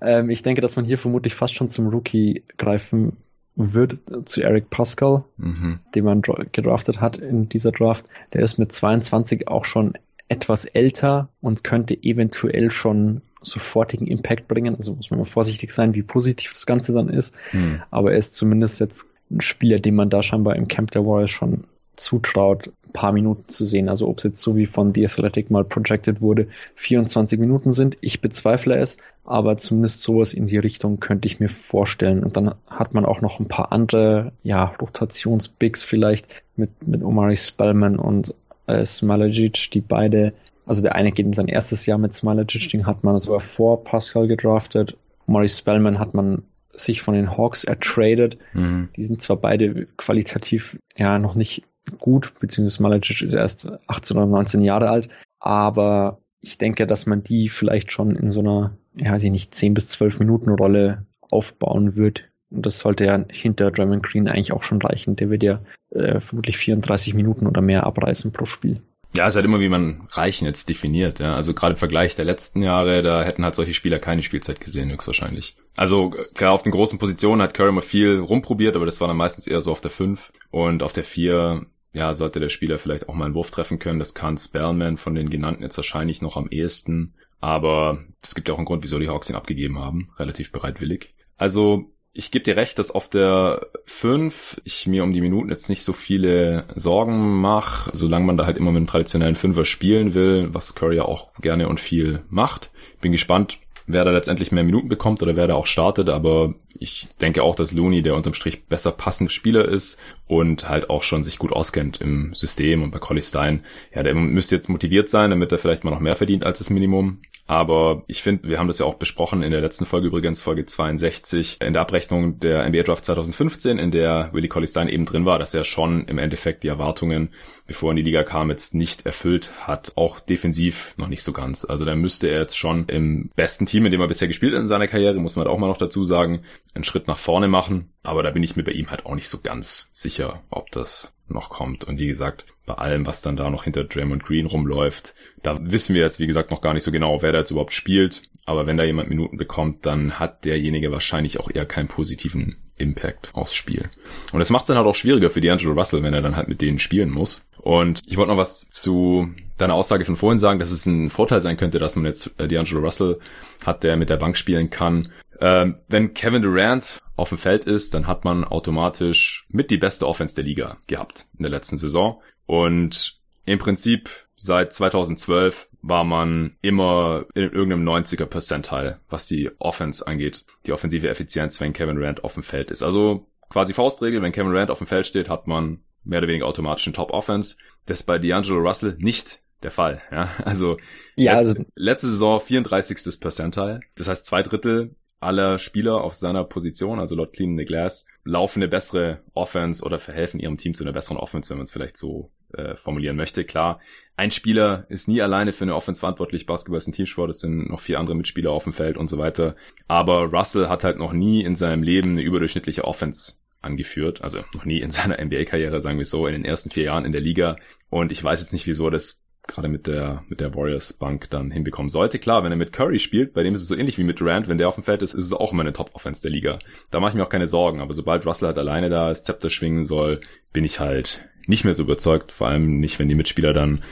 [0.00, 3.16] Ähm, ich denke, dass man hier vermutlich fast schon zum Rookie greifen
[3.56, 5.80] wird zu Eric Pascal, mhm.
[5.94, 8.04] den man gedraftet hat in dieser Draft.
[8.32, 9.94] Der ist mit 22 auch schon
[10.28, 14.76] etwas älter und könnte eventuell schon sofortigen Impact bringen.
[14.76, 17.34] Also muss man mal vorsichtig sein, wie positiv das Ganze dann ist.
[17.52, 17.82] Mhm.
[17.90, 21.30] Aber er ist zumindest jetzt ein Spieler, den man da scheinbar im Camp der Warriors
[21.30, 21.64] schon
[21.96, 23.88] zutraut, ein paar Minuten zu sehen.
[23.88, 27.96] Also ob es jetzt so wie von The Athletic mal projected wurde, 24 Minuten sind.
[28.00, 32.22] Ich bezweifle es, aber zumindest sowas in die Richtung könnte ich mir vorstellen.
[32.22, 37.36] Und dann hat man auch noch ein paar andere, ja, Rotationsbigs vielleicht mit, mit Omari
[37.36, 38.34] Spellman und
[38.66, 40.32] äh, Smalajic, die beide,
[40.66, 43.84] also der eine geht in sein erstes Jahr mit Smalajic, den hat man sogar vor
[43.84, 44.98] Pascal gedraftet.
[45.26, 48.38] Omari Spellman hat man sich von den Hawks ertradet.
[48.52, 48.90] Mhm.
[48.96, 51.62] Die sind zwar beide qualitativ ja noch nicht
[51.98, 57.22] gut, beziehungsweise Malajic ist erst 18 oder 19 Jahre alt, aber ich denke, dass man
[57.22, 61.06] die vielleicht schon in so einer, ja, weiß ich nicht, 10 bis 12 Minuten Rolle
[61.20, 62.24] aufbauen wird.
[62.50, 65.16] Und das sollte ja hinter Draymond Green eigentlich auch schon reichen.
[65.16, 68.82] Der wird ja äh, vermutlich 34 Minuten oder mehr abreißen pro Spiel.
[69.16, 71.18] Ja, es ist halt immer, wie man Reichen jetzt definiert.
[71.18, 71.34] Ja.
[71.34, 74.90] Also gerade im Vergleich der letzten Jahre, da hätten halt solche Spieler keine Spielzeit gesehen,
[74.90, 75.56] höchstwahrscheinlich.
[75.74, 79.16] Also klar, auf den großen Positionen hat Curry mal viel rumprobiert, aber das war dann
[79.16, 80.32] meistens eher so auf der 5.
[80.50, 83.98] Und auf der 4 ja, sollte der Spieler vielleicht auch mal einen Wurf treffen können.
[83.98, 87.14] Das kann Spellman von den genannten jetzt wahrscheinlich noch am ehesten.
[87.40, 90.10] Aber es gibt ja auch einen Grund, wieso die Hawks ihn abgegeben haben.
[90.18, 91.14] Relativ bereitwillig.
[91.36, 95.68] Also, ich gebe dir recht, dass auf der 5 ich mir um die Minuten jetzt
[95.68, 100.14] nicht so viele Sorgen mache, solange man da halt immer mit einem traditionellen Fünfer spielen
[100.14, 102.70] will, was Curry ja auch gerne und viel macht.
[103.02, 107.08] Bin gespannt, wer da letztendlich mehr Minuten bekommt oder wer da auch startet, aber ich
[107.20, 111.22] denke auch, dass Looney der unterm Strich besser passende Spieler ist und halt auch schon
[111.22, 113.64] sich gut auskennt im System und bei Collie Stein.
[113.94, 116.70] Ja, der müsste jetzt motiviert sein, damit er vielleicht mal noch mehr verdient als das
[116.70, 117.20] Minimum.
[117.46, 120.64] Aber ich finde, wir haben das ja auch besprochen in der letzten Folge übrigens, Folge
[120.64, 125.26] 62, in der Abrechnung der NBA Draft 2015, in der Willie Colley Stein eben drin
[125.26, 127.30] war, dass er schon im Endeffekt die Erwartungen,
[127.66, 129.92] bevor er in die Liga kam, jetzt nicht erfüllt hat.
[129.94, 131.64] Auch defensiv noch nicht so ganz.
[131.64, 134.60] Also da müsste er jetzt schon im besten Team, in dem er bisher gespielt hat
[134.62, 136.42] in seiner Karriere, muss man halt auch mal noch dazu sagen,
[136.74, 137.90] einen Schritt nach vorne machen.
[138.02, 141.14] Aber da bin ich mir bei ihm halt auch nicht so ganz sicher, ob das
[141.28, 141.84] noch kommt.
[141.84, 145.94] Und wie gesagt, bei allem, was dann da noch hinter Draymond Green rumläuft, da wissen
[145.94, 148.22] wir jetzt, wie gesagt, noch gar nicht so genau, wer da jetzt überhaupt spielt.
[148.44, 153.30] Aber wenn da jemand Minuten bekommt, dann hat derjenige wahrscheinlich auch eher keinen positiven Impact
[153.34, 153.88] aufs Spiel.
[154.32, 156.48] Und das macht es dann halt auch schwieriger für D'Angelo Russell, wenn er dann halt
[156.48, 157.46] mit denen spielen muss.
[157.58, 161.40] Und ich wollte noch was zu deiner Aussage von vorhin sagen, dass es ein Vorteil
[161.40, 163.18] sein könnte, dass man jetzt äh, D'Angelo Russell
[163.64, 165.12] hat, der mit der Bank spielen kann.
[165.40, 170.06] Ähm, wenn Kevin Durant auf dem Feld ist, dann hat man automatisch mit die beste
[170.06, 172.20] Offense der Liga gehabt in der letzten Saison.
[172.46, 180.06] Und im Prinzip seit 2012 war man immer in irgendeinem 90er Percentile, was die Offense
[180.06, 182.82] angeht, die offensive Effizienz, wenn Kevin Durant auf dem Feld ist.
[182.82, 186.46] Also quasi Faustregel, wenn Kevin Durant auf dem Feld steht, hat man mehr oder weniger
[186.46, 187.56] automatisch einen Top Offense.
[187.86, 190.02] Das ist bei D'Angelo Russell nicht der Fall.
[190.10, 190.30] Ja?
[190.44, 190.76] Also,
[191.16, 193.20] ja, also letzte Saison 34.
[193.20, 193.80] Percentile.
[193.96, 198.62] Das heißt, zwei Drittel aller Spieler auf seiner Position, also laut Clean the Glass, laufen
[198.62, 201.96] eine bessere Offense oder verhelfen ihrem Team zu einer besseren Offense, wenn man es vielleicht
[201.96, 203.44] so äh, formulieren möchte.
[203.44, 203.80] Klar,
[204.16, 206.46] ein Spieler ist nie alleine für eine Offense verantwortlich.
[206.46, 209.18] Basketball ist ein Teamsport, es sind noch vier andere Mitspieler auf dem Feld und so
[209.18, 209.56] weiter.
[209.88, 214.22] Aber Russell hat halt noch nie in seinem Leben eine überdurchschnittliche Offense angeführt.
[214.22, 217.12] Also noch nie in seiner NBA-Karriere, sagen wir so, in den ersten vier Jahren in
[217.12, 217.56] der Liga.
[217.90, 221.50] Und ich weiß jetzt nicht, wieso das gerade mit der, mit der Warriors Bank dann
[221.50, 222.18] hinbekommen sollte.
[222.18, 224.48] Klar, wenn er mit Curry spielt, bei dem ist es so ähnlich wie mit Durant,
[224.48, 226.58] wenn der auf dem Feld ist, ist es auch immer eine Top-Offense der Liga.
[226.90, 229.50] Da mache ich mir auch keine Sorgen, aber sobald Russell halt alleine da das Zepter
[229.50, 230.20] schwingen soll,
[230.52, 233.82] bin ich halt nicht mehr so überzeugt, vor allem nicht, wenn die Mitspieler dann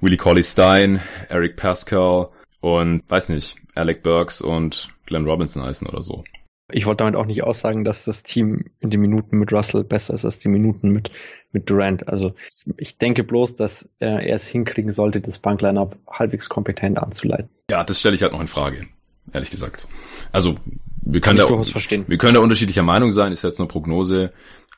[0.00, 2.28] Willie Colley Stein, Eric Pascal
[2.60, 6.24] und, weiß nicht, Alec Burks und Glenn Robinson heißen oder so.
[6.72, 10.14] Ich wollte damit auch nicht aussagen, dass das Team in den Minuten mit Russell besser
[10.14, 11.10] ist als die Minuten mit,
[11.52, 12.08] mit Durant.
[12.08, 12.34] Also
[12.76, 17.48] ich denke bloß, dass er es hinkriegen sollte, das Bankline-Up halbwegs kompetent anzuleiten.
[17.70, 18.86] Ja, das stelle ich halt noch in Frage,
[19.32, 19.86] ehrlich gesagt.
[20.32, 20.56] Also
[21.04, 24.32] wir können, da, wir können da unterschiedlicher Meinung sein, ist jetzt eine Prognose,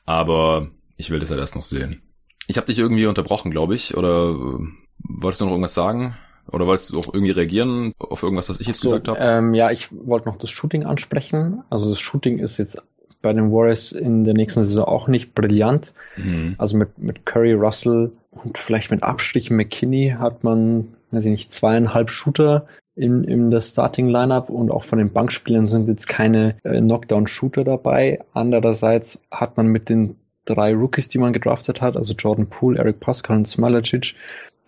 [0.05, 2.01] aber ich will das halt erst noch sehen.
[2.47, 4.67] Ich habe dich irgendwie unterbrochen, glaube ich, oder äh,
[4.99, 6.17] wolltest du noch irgendwas sagen?
[6.51, 9.19] Oder wolltest du auch irgendwie reagieren auf irgendwas, was ich jetzt so, gesagt habe?
[9.19, 11.63] Ähm, ja, ich wollte noch das Shooting ansprechen.
[11.69, 12.81] Also das Shooting ist jetzt
[13.21, 15.93] bei den Warriors in der nächsten Saison auch nicht brillant.
[16.15, 16.55] Mhm.
[16.59, 21.51] Also mit, mit Curry, Russell und vielleicht mit Abstrichen McKinney hat man, weiß ich nicht,
[21.51, 26.57] zweieinhalb Shooter in, in der Starting Lineup und auch von den Bankspielern sind jetzt keine
[26.63, 28.19] äh, Knockdown-Shooter dabei.
[28.33, 32.99] Andererseits hat man mit den drei Rookies, die man gedraftet hat, also Jordan Poole, Eric
[32.99, 34.15] Pascal und Smalacic,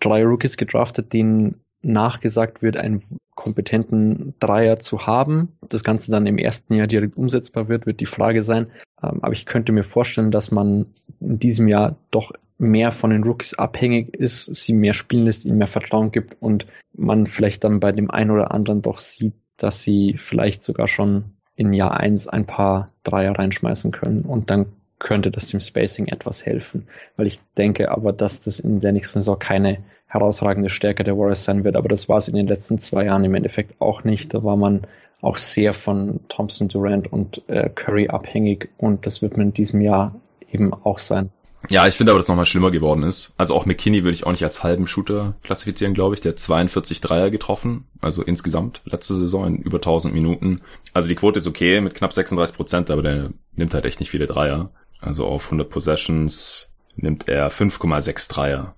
[0.00, 3.02] drei Rookies gedraftet, denen nachgesagt wird, einen
[3.34, 5.56] kompetenten Dreier zu haben.
[5.68, 8.66] Das Ganze dann im ersten Jahr direkt umsetzbar wird, wird die Frage sein.
[9.02, 10.86] Ähm, aber ich könnte mir vorstellen, dass man
[11.20, 15.58] in diesem Jahr doch mehr von den Rookies abhängig ist, sie mehr spielen lässt, ihnen
[15.58, 19.82] mehr Vertrauen gibt und man vielleicht dann bei dem einen oder anderen doch sieht, dass
[19.82, 24.66] sie vielleicht sogar schon in Jahr eins ein paar Dreier reinschmeißen können und dann
[24.98, 29.20] könnte das dem Spacing etwas helfen, weil ich denke aber, dass das in der nächsten
[29.20, 31.76] Saison keine herausragende Stärke der Warriors sein wird.
[31.76, 34.34] Aber das war es in den letzten zwei Jahren im Endeffekt auch nicht.
[34.34, 34.82] Da war man
[35.20, 39.80] auch sehr von Thompson, Durant und äh, Curry abhängig und das wird man in diesem
[39.80, 40.14] Jahr
[40.50, 41.30] eben auch sein.
[41.70, 43.32] Ja, ich finde aber, dass nochmal schlimmer geworden ist.
[43.36, 46.20] Also auch McKinney würde ich auch nicht als halben Shooter klassifizieren, glaube ich.
[46.20, 50.60] Der hat 42 Dreier getroffen, also insgesamt letzte Saison in über 1000 Minuten.
[50.94, 54.10] Also die Quote ist okay mit knapp 36 Prozent, aber der nimmt halt echt nicht
[54.10, 54.70] viele Dreier.
[55.00, 58.74] Also auf 100 Possessions nimmt er 5,6 Dreier.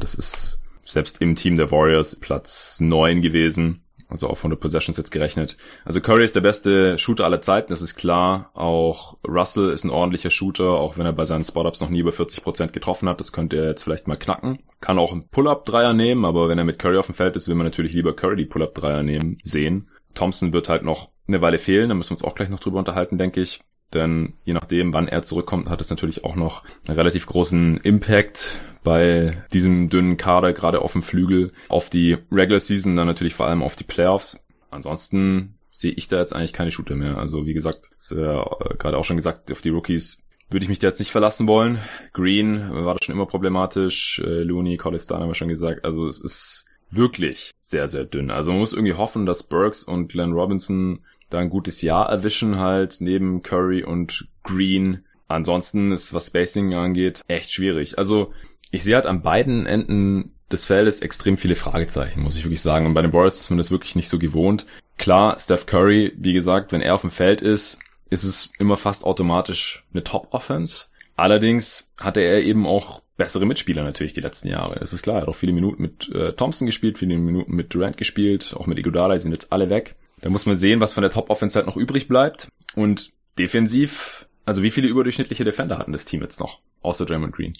[0.00, 3.82] Das ist selbst im Team der Warriors Platz 9 gewesen.
[4.08, 5.56] Also auf 100 Possessions jetzt gerechnet.
[5.86, 8.50] Also Curry ist der beste Shooter aller Zeiten, das ist klar.
[8.52, 12.10] Auch Russell ist ein ordentlicher Shooter, auch wenn er bei seinen Spot-Ups noch nie über
[12.10, 13.20] 40% getroffen hat.
[13.20, 14.58] Das könnte er jetzt vielleicht mal knacken.
[14.82, 17.54] Kann auch einen Pull-Up-Dreier nehmen, aber wenn er mit Curry auf dem Feld ist, will
[17.54, 19.88] man natürlich lieber Curry die Pull-Up-Dreier nehmen, sehen.
[20.14, 22.80] Thompson wird halt noch eine Weile fehlen, da müssen wir uns auch gleich noch drüber
[22.80, 23.60] unterhalten, denke ich.
[23.94, 28.60] Denn je nachdem, wann er zurückkommt, hat es natürlich auch noch einen relativ großen Impact
[28.82, 33.46] bei diesem dünnen Kader, gerade auf dem Flügel, auf die Regular Season, dann natürlich vor
[33.46, 34.40] allem auf die Playoffs.
[34.70, 37.16] Ansonsten sehe ich da jetzt eigentlich keine Shooter mehr.
[37.16, 38.44] Also wie gesagt, ist, äh,
[38.78, 41.78] gerade auch schon gesagt, auf die Rookies würde ich mich da jetzt nicht verlassen wollen.
[42.12, 44.20] Green war das schon immer problematisch.
[44.24, 45.84] Äh, Looney, Collistan haben wir schon gesagt.
[45.84, 48.30] Also es ist wirklich sehr, sehr dünn.
[48.30, 52.58] Also man muss irgendwie hoffen, dass Burks und Glenn Robinson da ein gutes Jahr erwischen
[52.58, 55.04] halt, neben Curry und Green.
[55.26, 57.96] Ansonsten ist, was Spacing angeht, echt schwierig.
[57.96, 58.32] Also
[58.72, 62.86] ich sehe halt an beiden Enden des Feldes extrem viele Fragezeichen, muss ich wirklich sagen.
[62.86, 64.66] Und bei den Warriors ist man das wirklich nicht so gewohnt.
[64.98, 67.78] Klar, Steph Curry, wie gesagt, wenn er auf dem Feld ist,
[68.10, 70.86] ist es immer fast automatisch eine Top-Offense.
[71.16, 74.80] Allerdings hatte er eben auch bessere Mitspieler natürlich die letzten Jahre.
[74.80, 77.72] Es ist klar, er hat auch viele Minuten mit äh, Thompson gespielt, viele Minuten mit
[77.74, 79.96] Durant gespielt, auch mit Iguodala, die sind jetzt alle weg.
[80.22, 82.48] Da muss man sehen, was von der Top-Offense halt noch übrig bleibt.
[82.74, 87.56] Und defensiv, also wie viele überdurchschnittliche Defender hatten das Team jetzt noch, außer Draymond Green?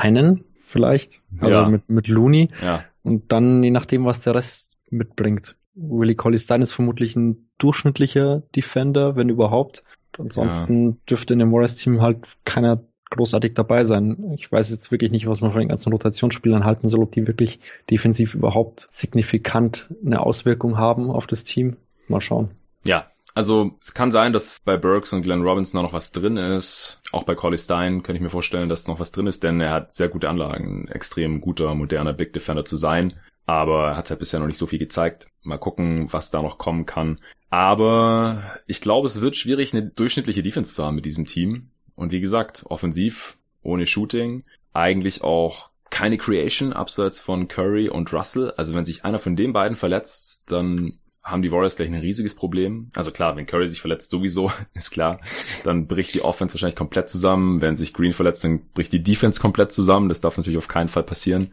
[0.00, 1.68] Einen vielleicht, also ja.
[1.68, 2.50] mit, mit Looney.
[2.62, 2.84] Ja.
[3.02, 5.56] Und dann je nachdem, was der Rest mitbringt.
[5.74, 9.84] Willie Colley Stein ist vermutlich ein durchschnittlicher Defender, wenn überhaupt.
[10.18, 10.96] Ansonsten ja.
[11.08, 14.32] dürfte in dem Warriors-Team halt keiner großartig dabei sein.
[14.36, 17.26] Ich weiß jetzt wirklich nicht, was man von den ganzen Rotationsspielern halten soll, ob die
[17.26, 17.60] wirklich
[17.90, 21.76] defensiv überhaupt signifikant eine Auswirkung haben auf das Team.
[22.08, 22.50] Mal schauen.
[22.84, 27.00] Ja, also es kann sein, dass bei Burks und Glenn Robinson noch was drin ist.
[27.12, 29.72] Auch bei Collie Stein könnte ich mir vorstellen, dass noch was drin ist, denn er
[29.72, 33.14] hat sehr gute Anlagen, extrem guter, moderner Big Defender zu sein.
[33.46, 35.28] Aber er hat halt bisher noch nicht so viel gezeigt.
[35.42, 37.20] Mal gucken, was da noch kommen kann.
[37.48, 41.70] Aber ich glaube, es wird schwierig, eine durchschnittliche Defense zu haben mit diesem Team.
[41.96, 48.52] Und wie gesagt, offensiv, ohne Shooting, eigentlich auch keine Creation abseits von Curry und Russell.
[48.52, 52.34] Also wenn sich einer von den beiden verletzt, dann haben die Warriors gleich ein riesiges
[52.34, 52.90] Problem.
[52.94, 55.20] Also klar, wenn Curry sich verletzt, sowieso, ist klar.
[55.64, 57.60] Dann bricht die Offense wahrscheinlich komplett zusammen.
[57.60, 60.08] Wenn sich Green verletzt, dann bricht die Defense komplett zusammen.
[60.08, 61.52] Das darf natürlich auf keinen Fall passieren.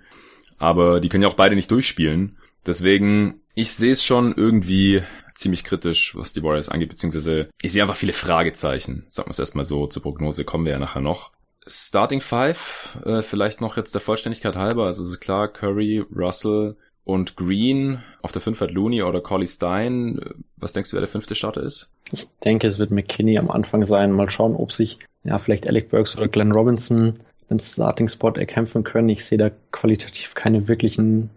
[0.58, 2.38] Aber die können ja auch beide nicht durchspielen.
[2.66, 5.04] Deswegen, ich sehe es schon irgendwie
[5.36, 9.06] ziemlich kritisch, was die Warriors angeht, beziehungsweise ich sehe einfach viele Fragezeichen.
[9.08, 11.32] Sagen wir es erstmal so, zur Prognose kommen wir ja nachher noch.
[11.68, 17.38] Starting Five, äh, vielleicht noch jetzt der Vollständigkeit halber, also ist klar, Curry, Russell und
[17.38, 20.20] Green, auf der 5 hat Looney oder Collie Stein.
[20.58, 21.90] Was denkst du, wer der fünfte Starter ist?
[22.12, 24.12] Ich denke, es wird McKinney am Anfang sein.
[24.12, 29.08] Mal schauen, ob sich ja vielleicht Alec Burks oder Glenn Robinson den Starting-Spot erkämpfen können.
[29.08, 31.30] Ich sehe da qualitativ keine wirklichen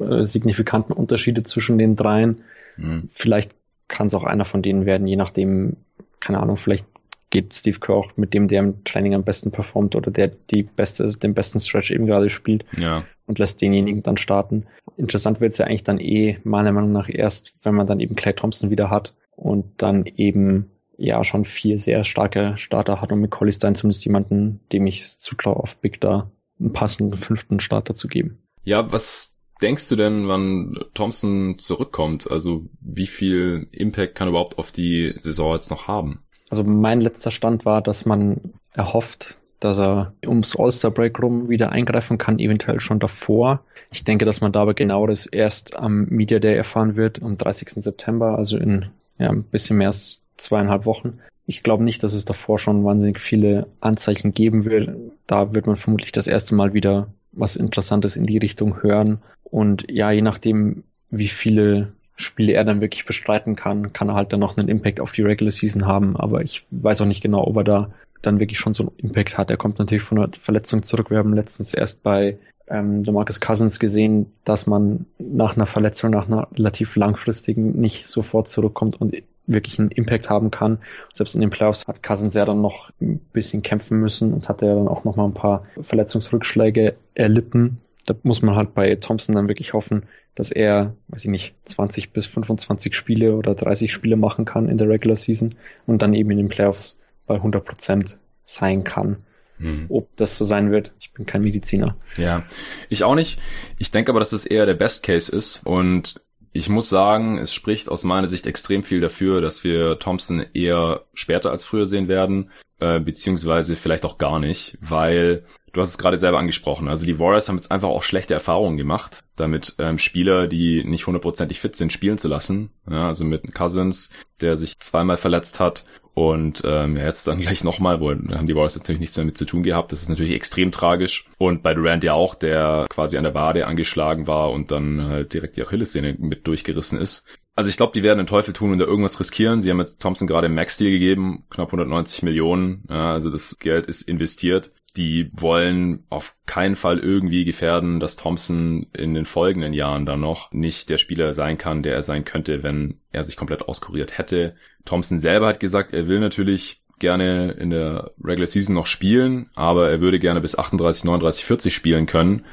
[0.00, 2.42] äh, signifikanten Unterschiede zwischen den dreien.
[2.76, 3.04] Mhm.
[3.06, 3.54] Vielleicht
[3.86, 5.76] kann es auch einer von denen werden, je nachdem,
[6.18, 6.86] keine Ahnung, vielleicht
[7.32, 10.62] geht Steve Kerr auch mit dem, der im Training am besten performt oder der die
[10.62, 13.04] beste, den besten Stretch eben gerade spielt ja.
[13.26, 14.66] und lässt denjenigen dann starten.
[14.96, 18.14] Interessant wird es ja eigentlich dann eh meiner Meinung nach erst, wenn man dann eben
[18.14, 23.20] Clay Thompson wieder hat und dann eben ja schon vier sehr starke Starter hat und
[23.20, 27.94] mit Collie Stein zumindest jemanden, dem ich zutraue, auf Big da einen passenden fünften Starter
[27.94, 28.42] zu geben.
[28.62, 32.30] Ja, was denkst du denn, wann Thompson zurückkommt?
[32.30, 36.22] Also wie viel Impact kann er überhaupt auf die Saison jetzt noch haben?
[36.52, 42.18] Also mein letzter Stand war, dass man erhofft, dass er ums All-Star-Break rum wieder eingreifen
[42.18, 43.64] kann, eventuell schon davor.
[43.90, 47.70] Ich denke, dass man dabei genaueres erst am Media Day erfahren wird, am 30.
[47.82, 51.20] September, also in ja, ein bisschen mehr als zweieinhalb Wochen.
[51.46, 54.90] Ich glaube nicht, dass es davor schon wahnsinnig viele Anzeichen geben wird.
[55.26, 59.22] Da wird man vermutlich das erste Mal wieder was Interessantes in die Richtung hören.
[59.44, 64.32] Und ja, je nachdem, wie viele Spiele er dann wirklich bestreiten kann, kann er halt
[64.32, 66.16] dann noch einen Impact auf die Regular Season haben.
[66.16, 69.36] Aber ich weiß auch nicht genau, ob er da dann wirklich schon so einen Impact
[69.36, 69.50] hat.
[69.50, 71.10] Er kommt natürlich von einer Verletzung zurück.
[71.10, 76.26] Wir haben letztens erst bei ähm, Marcus Cousins gesehen, dass man nach einer Verletzung, nach
[76.26, 80.78] einer relativ langfristigen nicht sofort zurückkommt und wirklich einen Impact haben kann.
[81.12, 84.66] Selbst in den Playoffs hat Cousins ja dann noch ein bisschen kämpfen müssen und hatte
[84.66, 87.78] ja dann auch noch mal ein paar Verletzungsrückschläge erlitten.
[88.06, 92.12] Da muss man halt bei Thompson dann wirklich hoffen, dass er, weiß ich nicht, 20
[92.12, 95.54] bis 25 Spiele oder 30 Spiele machen kann in der Regular Season
[95.86, 99.18] und dann eben in den Playoffs bei 100 Prozent sein kann.
[99.58, 99.86] Hm.
[99.88, 101.96] Ob das so sein wird, ich bin kein Mediziner.
[102.16, 102.44] Ja,
[102.88, 103.38] ich auch nicht.
[103.78, 106.20] Ich denke aber, dass das eher der Best Case ist und
[106.52, 111.04] ich muss sagen, es spricht aus meiner Sicht extrem viel dafür, dass wir Thompson eher
[111.14, 115.98] später als früher sehen werden, äh, beziehungsweise vielleicht auch gar nicht, weil du hast es
[115.98, 116.88] gerade selber angesprochen.
[116.88, 121.06] Also die Warriors haben jetzt einfach auch schlechte Erfahrungen gemacht, damit ähm, Spieler, die nicht
[121.06, 122.70] hundertprozentig fit sind, spielen zu lassen.
[122.90, 124.10] Ja, also mit Cousins,
[124.40, 128.76] der sich zweimal verletzt hat und ähm, jetzt dann gleich nochmal, wo haben die Warriors
[128.76, 129.92] natürlich nichts mehr mit zu tun gehabt.
[129.92, 131.28] Das ist natürlich extrem tragisch.
[131.38, 135.32] Und bei Durant ja auch, der quasi an der Wade angeschlagen war und dann halt
[135.32, 137.26] direkt die Achillessehne mit durchgerissen ist.
[137.54, 139.60] Also ich glaube, die werden den Teufel tun und da irgendwas riskieren.
[139.60, 142.84] Sie haben jetzt Thompson gerade im Max-Deal gegeben, knapp 190 Millionen.
[142.88, 148.86] Ja, also das Geld ist investiert die wollen auf keinen Fall irgendwie gefährden, dass Thompson
[148.92, 152.62] in den folgenden Jahren dann noch nicht der Spieler sein kann, der er sein könnte,
[152.62, 154.54] wenn er sich komplett auskuriert hätte.
[154.84, 159.90] Thompson selber hat gesagt, er will natürlich gerne in der Regular Season noch spielen, aber
[159.90, 162.44] er würde gerne bis 38, 39, 40 spielen können.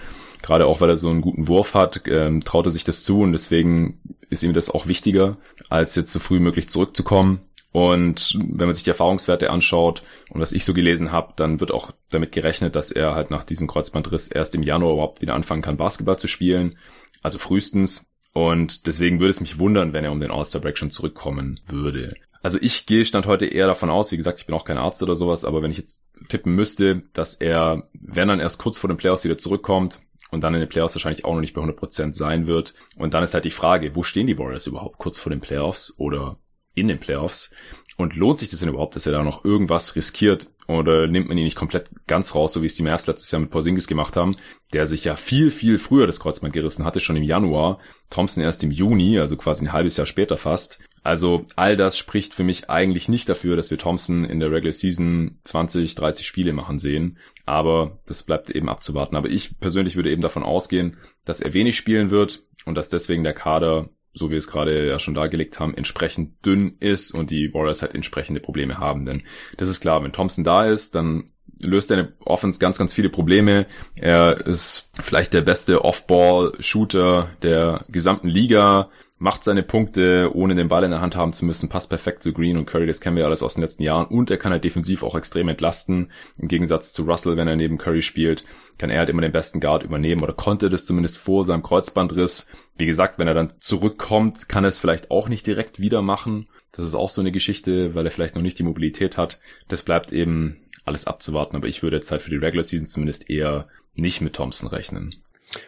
[0.41, 3.21] Gerade auch, weil er so einen guten Wurf hat, ähm, traut er sich das zu
[3.21, 3.99] und deswegen
[4.29, 5.37] ist ihm das auch wichtiger,
[5.69, 7.41] als jetzt so früh möglich zurückzukommen.
[7.71, 11.71] Und wenn man sich die Erfahrungswerte anschaut und was ich so gelesen habe, dann wird
[11.71, 15.61] auch damit gerechnet, dass er halt nach diesem Kreuzbandriss erst im Januar überhaupt wieder anfangen
[15.61, 16.77] kann, Basketball zu spielen.
[17.21, 18.11] Also frühestens.
[18.33, 22.15] Und deswegen würde es mich wundern, wenn er um den All-Star-Break schon zurückkommen würde.
[22.41, 25.03] Also ich gehe Stand heute eher davon aus, wie gesagt, ich bin auch kein Arzt
[25.03, 28.87] oder sowas, aber wenn ich jetzt tippen müsste, dass er, wenn dann erst kurz vor
[28.87, 29.99] den Playoffs wieder zurückkommt
[30.31, 32.73] und dann in den Playoffs wahrscheinlich auch noch nicht bei 100% sein wird.
[32.95, 35.93] Und dann ist halt die Frage, wo stehen die Warriors überhaupt kurz vor den Playoffs
[35.97, 36.37] oder
[36.79, 37.51] in den Playoffs?
[37.97, 40.47] Und lohnt sich das denn überhaupt, dass er da noch irgendwas riskiert?
[40.69, 43.41] Oder nimmt man ihn nicht komplett ganz raus, so wie es die Mavs letztes Jahr
[43.41, 44.37] mit Porzingis gemacht haben,
[44.71, 47.79] der sich ja viel, viel früher das Kreuzband gerissen hatte, schon im Januar.
[48.11, 50.79] Thompson erst im Juni, also quasi ein halbes Jahr später fast.
[51.03, 54.71] Also all das spricht für mich eigentlich nicht dafür, dass wir Thompson in der Regular
[54.71, 57.17] Season 20, 30 Spiele machen sehen.
[57.45, 59.15] Aber das bleibt eben abzuwarten.
[59.15, 63.23] Aber ich persönlich würde eben davon ausgehen, dass er wenig spielen wird und dass deswegen
[63.23, 67.29] der Kader so wie wir es gerade ja schon dargelegt haben, entsprechend dünn ist und
[67.29, 69.05] die Warriors halt entsprechende Probleme haben.
[69.05, 69.23] Denn
[69.57, 73.67] das ist klar, wenn Thompson da ist, dann löst eine Offense ganz, ganz viele Probleme.
[73.95, 80.85] Er ist vielleicht der beste Off-Ball-Shooter der gesamten Liga macht seine Punkte, ohne den Ball
[80.85, 83.25] in der Hand haben zu müssen, passt perfekt zu Green und Curry, das kennen wir
[83.25, 86.11] alles aus den letzten Jahren und er kann halt defensiv auch extrem entlasten.
[86.37, 88.45] Im Gegensatz zu Russell, wenn er neben Curry spielt,
[88.77, 92.47] kann er halt immer den besten Guard übernehmen oder konnte das zumindest vor seinem Kreuzbandriss.
[92.77, 96.47] Wie gesagt, wenn er dann zurückkommt, kann er es vielleicht auch nicht direkt wieder machen.
[96.71, 99.41] Das ist auch so eine Geschichte, weil er vielleicht noch nicht die Mobilität hat.
[99.67, 103.29] Das bleibt eben alles abzuwarten, aber ich würde jetzt halt für die Regular Season zumindest
[103.29, 105.15] eher nicht mit Thompson rechnen.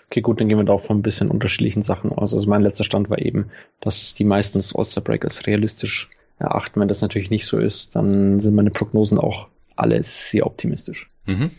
[0.07, 2.33] Okay, gut, dann gehen wir da auch von ein bisschen unterschiedlichen Sachen aus.
[2.33, 6.79] Also mein letzter Stand war eben, dass die meisten das All-Star Break als realistisch erachten.
[6.79, 11.09] Wenn das natürlich nicht so ist, dann sind meine Prognosen auch alle sehr optimistisch.
[11.25, 11.51] Mhm.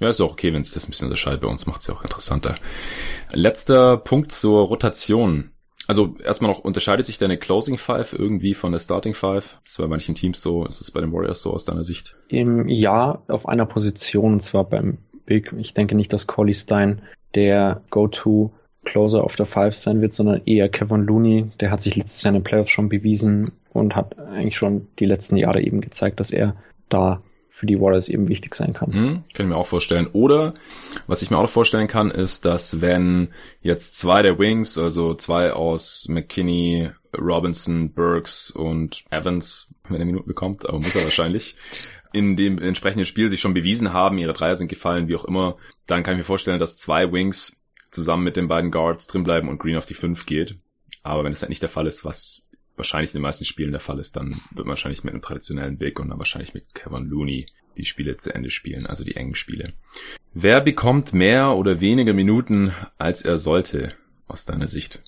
[0.00, 1.42] Ja, ist auch okay, wenn sich das ein bisschen unterscheidet.
[1.42, 2.56] Bei uns macht es ja auch interessanter.
[3.32, 5.50] Letzter Punkt zur Rotation.
[5.86, 9.58] Also erstmal noch, unterscheidet sich deine Closing Five irgendwie von der Starting Five?
[9.64, 12.16] Das war bei manchen Teams so, ist es bei den Warriors so aus deiner Sicht?
[12.28, 15.52] Im, ja, auf einer Position, und zwar beim Big.
[15.58, 17.02] Ich denke nicht, dass Collie Stein
[17.34, 21.52] der Go-To-Closer auf der Five sein wird, sondern eher Kevin Looney.
[21.60, 25.06] Der hat sich letztes Jahr in den Playoffs schon bewiesen und hat eigentlich schon die
[25.06, 26.56] letzten Jahre eben gezeigt, dass er
[26.88, 28.92] da für die Warriors eben wichtig sein kann.
[28.92, 30.06] Hm, kann ich mir auch vorstellen.
[30.12, 30.54] Oder
[31.06, 33.28] was ich mir auch vorstellen kann, ist, dass wenn
[33.60, 40.28] jetzt zwei der Wings, also zwei aus McKinney, Robinson, Burks und Evans, wenn er Minuten
[40.28, 41.56] bekommt, aber muss er wahrscheinlich,
[42.12, 45.56] in dem entsprechenden Spiel sich schon bewiesen haben, ihre Dreier sind gefallen, wie auch immer,
[45.86, 49.58] dann kann ich mir vorstellen, dass zwei Wings zusammen mit den beiden Guards drinbleiben und
[49.58, 50.56] Green auf die fünf geht.
[51.02, 53.80] Aber wenn es halt nicht der Fall ist, was wahrscheinlich in den meisten Spielen der
[53.80, 57.06] Fall ist, dann wird man wahrscheinlich mit einem traditionellen Big und dann wahrscheinlich mit Kevin
[57.06, 59.72] Looney die Spiele zu Ende spielen, also die engen Spiele.
[60.34, 63.94] Wer bekommt mehr oder weniger Minuten, als er sollte,
[64.26, 65.02] aus deiner Sicht?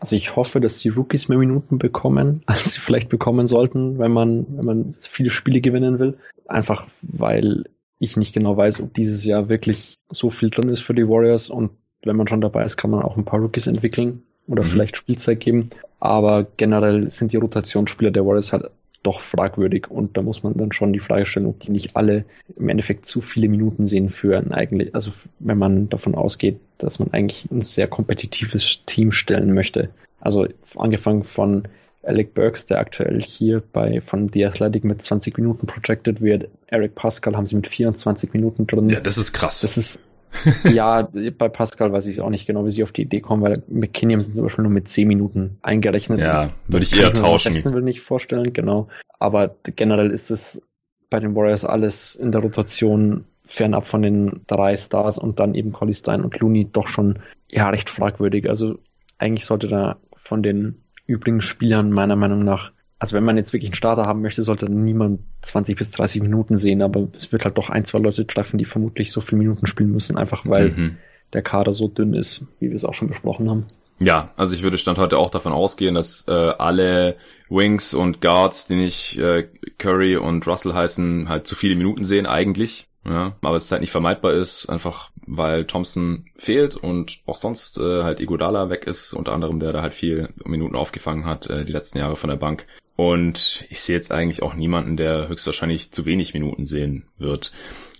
[0.00, 4.12] Also ich hoffe, dass die Rookies mehr Minuten bekommen, als sie vielleicht bekommen sollten, wenn
[4.12, 6.18] man, wenn man viele Spiele gewinnen will.
[6.46, 7.64] Einfach weil
[7.98, 11.50] ich nicht genau weiß, ob dieses Jahr wirklich so viel drin ist für die Warriors
[11.50, 11.70] und
[12.02, 14.68] wenn man schon dabei ist, kann man auch ein paar Rookies entwickeln oder mhm.
[14.68, 15.70] vielleicht Spielzeit geben.
[15.98, 18.70] Aber generell sind die Rotationsspieler der Warriors halt
[19.08, 22.26] doch fragwürdig und da muss man dann schon die Frage stellen, ob die nicht alle
[22.56, 26.98] im Endeffekt zu viele Minuten sehen für ein eigentlich, also wenn man davon ausgeht, dass
[26.98, 29.88] man eigentlich ein sehr kompetitives Team stellen möchte.
[30.20, 31.68] Also angefangen von
[32.02, 36.48] Alec Burks, der aktuell hier bei von The Athletic mit 20 Minuten projected wird.
[36.66, 38.90] Eric Pascal haben sie mit 24 Minuten drin.
[38.90, 39.62] Ja, das ist krass.
[39.62, 40.00] Das ist
[40.72, 43.62] ja, bei Pascal weiß ich auch nicht genau, wie sie auf die Idee kommen, weil
[43.68, 46.20] McKinney haben sie zum Beispiel nur mit 10 Minuten eingerechnet.
[46.20, 47.54] Ja, würde ich eher tauschen.
[47.54, 48.88] Das will nicht vorstellen, genau.
[49.18, 50.62] Aber generell ist es
[51.10, 55.72] bei den Warriors alles in der Rotation fernab von den drei Stars und dann eben
[55.72, 58.48] Collie Stein und Looney doch schon ja recht fragwürdig.
[58.48, 58.78] Also
[59.16, 63.70] eigentlich sollte da von den übrigen Spielern meiner Meinung nach also wenn man jetzt wirklich
[63.70, 67.56] einen Starter haben möchte, sollte niemand 20 bis 30 Minuten sehen, aber es wird halt
[67.56, 70.96] doch ein, zwei Leute treffen, die vermutlich so viele Minuten spielen müssen, einfach weil mhm.
[71.32, 73.66] der Kader so dünn ist, wie wir es auch schon besprochen haben.
[74.00, 77.16] Ja, also ich würde Stand heute auch davon ausgehen, dass äh, alle
[77.48, 82.26] Wings und Guards, die nicht äh, Curry und Russell heißen, halt zu viele Minuten sehen
[82.26, 82.86] eigentlich.
[83.04, 88.02] Ja, aber es halt nicht vermeidbar ist, einfach weil Thompson fehlt und auch sonst äh,
[88.02, 91.72] halt Igodala weg ist, unter anderem, der da halt viel Minuten aufgefangen hat, äh, die
[91.72, 92.66] letzten Jahre von der Bank.
[92.98, 97.52] Und ich sehe jetzt eigentlich auch niemanden, der höchstwahrscheinlich zu wenig Minuten sehen wird.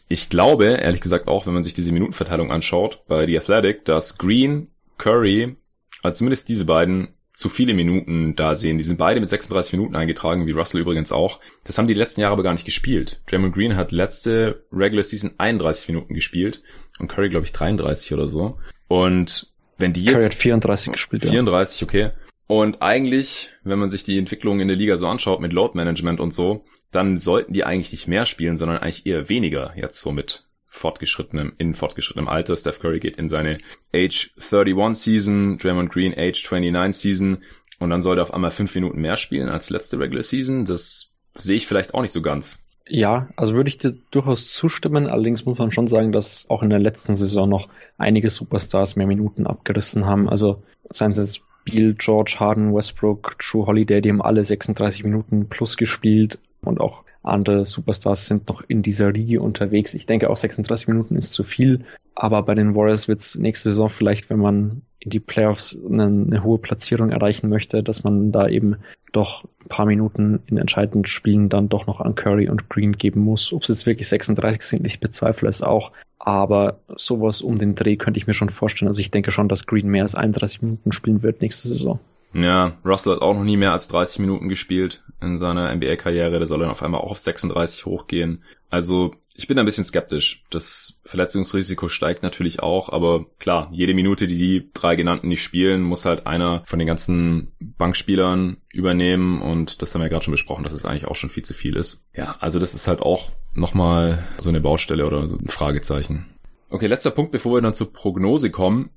[0.09, 4.19] Ich glaube, ehrlich gesagt auch, wenn man sich diese Minutenverteilung anschaut bei The Athletic, dass
[4.19, 5.55] Green, Curry,
[6.03, 8.77] also zumindest diese beiden, zu viele Minuten da sehen.
[8.77, 11.39] Die sind beide mit 36 Minuten eingetragen, wie Russell übrigens auch.
[11.63, 13.21] Das haben die letzten Jahre aber gar nicht gespielt.
[13.29, 16.61] Draymond Green hat letzte Regular Season 31 Minuten gespielt
[16.99, 18.59] und Curry, glaube ich, 33 oder so.
[18.89, 20.15] Und wenn die jetzt...
[20.15, 21.87] Curry hat 34 gespielt, 34, ja.
[21.87, 22.11] okay.
[22.49, 26.19] Und eigentlich, wenn man sich die Entwicklung in der Liga so anschaut mit Load Management
[26.19, 30.11] und so, dann sollten die eigentlich nicht mehr spielen, sondern eigentlich eher weniger jetzt so
[30.11, 32.57] mit fortgeschrittenem, in fortgeschrittenem Alter.
[32.57, 33.59] Steph Curry geht in seine
[33.95, 37.39] Age 31 Season, Draymond Green Age 29 Season
[37.79, 40.65] und dann soll er auf einmal fünf Minuten mehr spielen als letzte Regular Season.
[40.65, 42.67] Das sehe ich vielleicht auch nicht so ganz.
[42.89, 45.07] Ja, also würde ich dir durchaus zustimmen.
[45.07, 47.69] Allerdings muss man schon sagen, dass auch in der letzten Saison noch
[47.99, 50.31] einige Superstars mehr Minuten abgerissen haben.
[50.31, 55.49] Also seien es jetzt Bill, George Harden, Westbrook, True Holiday, die haben alle 36 Minuten
[55.49, 59.95] plus gespielt und auch andere Superstars sind noch in dieser Riege unterwegs.
[59.95, 63.71] Ich denke auch 36 Minuten ist zu viel, aber bei den Warriors wird es nächste
[63.71, 68.33] Saison vielleicht, wenn man in die Playoffs eine, eine, hohe Platzierung erreichen möchte, dass man
[68.33, 68.77] da eben
[69.13, 73.21] doch ein paar Minuten in entscheidenden Spielen dann doch noch an Curry und Green geben
[73.21, 73.53] muss.
[73.53, 75.93] Ob es jetzt wirklich 36 sind, ich bezweifle es auch.
[76.19, 78.89] Aber sowas um den Dreh könnte ich mir schon vorstellen.
[78.89, 82.01] Also ich denke schon, dass Green mehr als 31 Minuten spielen wird nächste Saison.
[82.33, 86.39] Ja, Russell hat auch noch nie mehr als 30 Minuten gespielt in seiner NBA-Karriere.
[86.39, 88.45] Der soll dann auf einmal auch auf 36 hochgehen.
[88.71, 90.45] Also ich bin ein bisschen skeptisch.
[90.51, 95.83] Das Verletzungsrisiko steigt natürlich auch, aber klar, jede Minute, die die drei genannten nicht spielen,
[95.83, 100.33] muss halt einer von den ganzen Bankspielern übernehmen und das haben wir ja gerade schon
[100.33, 102.05] besprochen, dass es eigentlich auch schon viel zu viel ist.
[102.15, 106.27] Ja, also das ist halt auch nochmal so eine Baustelle oder ein Fragezeichen.
[106.69, 108.91] Okay, letzter Punkt, bevor wir dann zur Prognose kommen.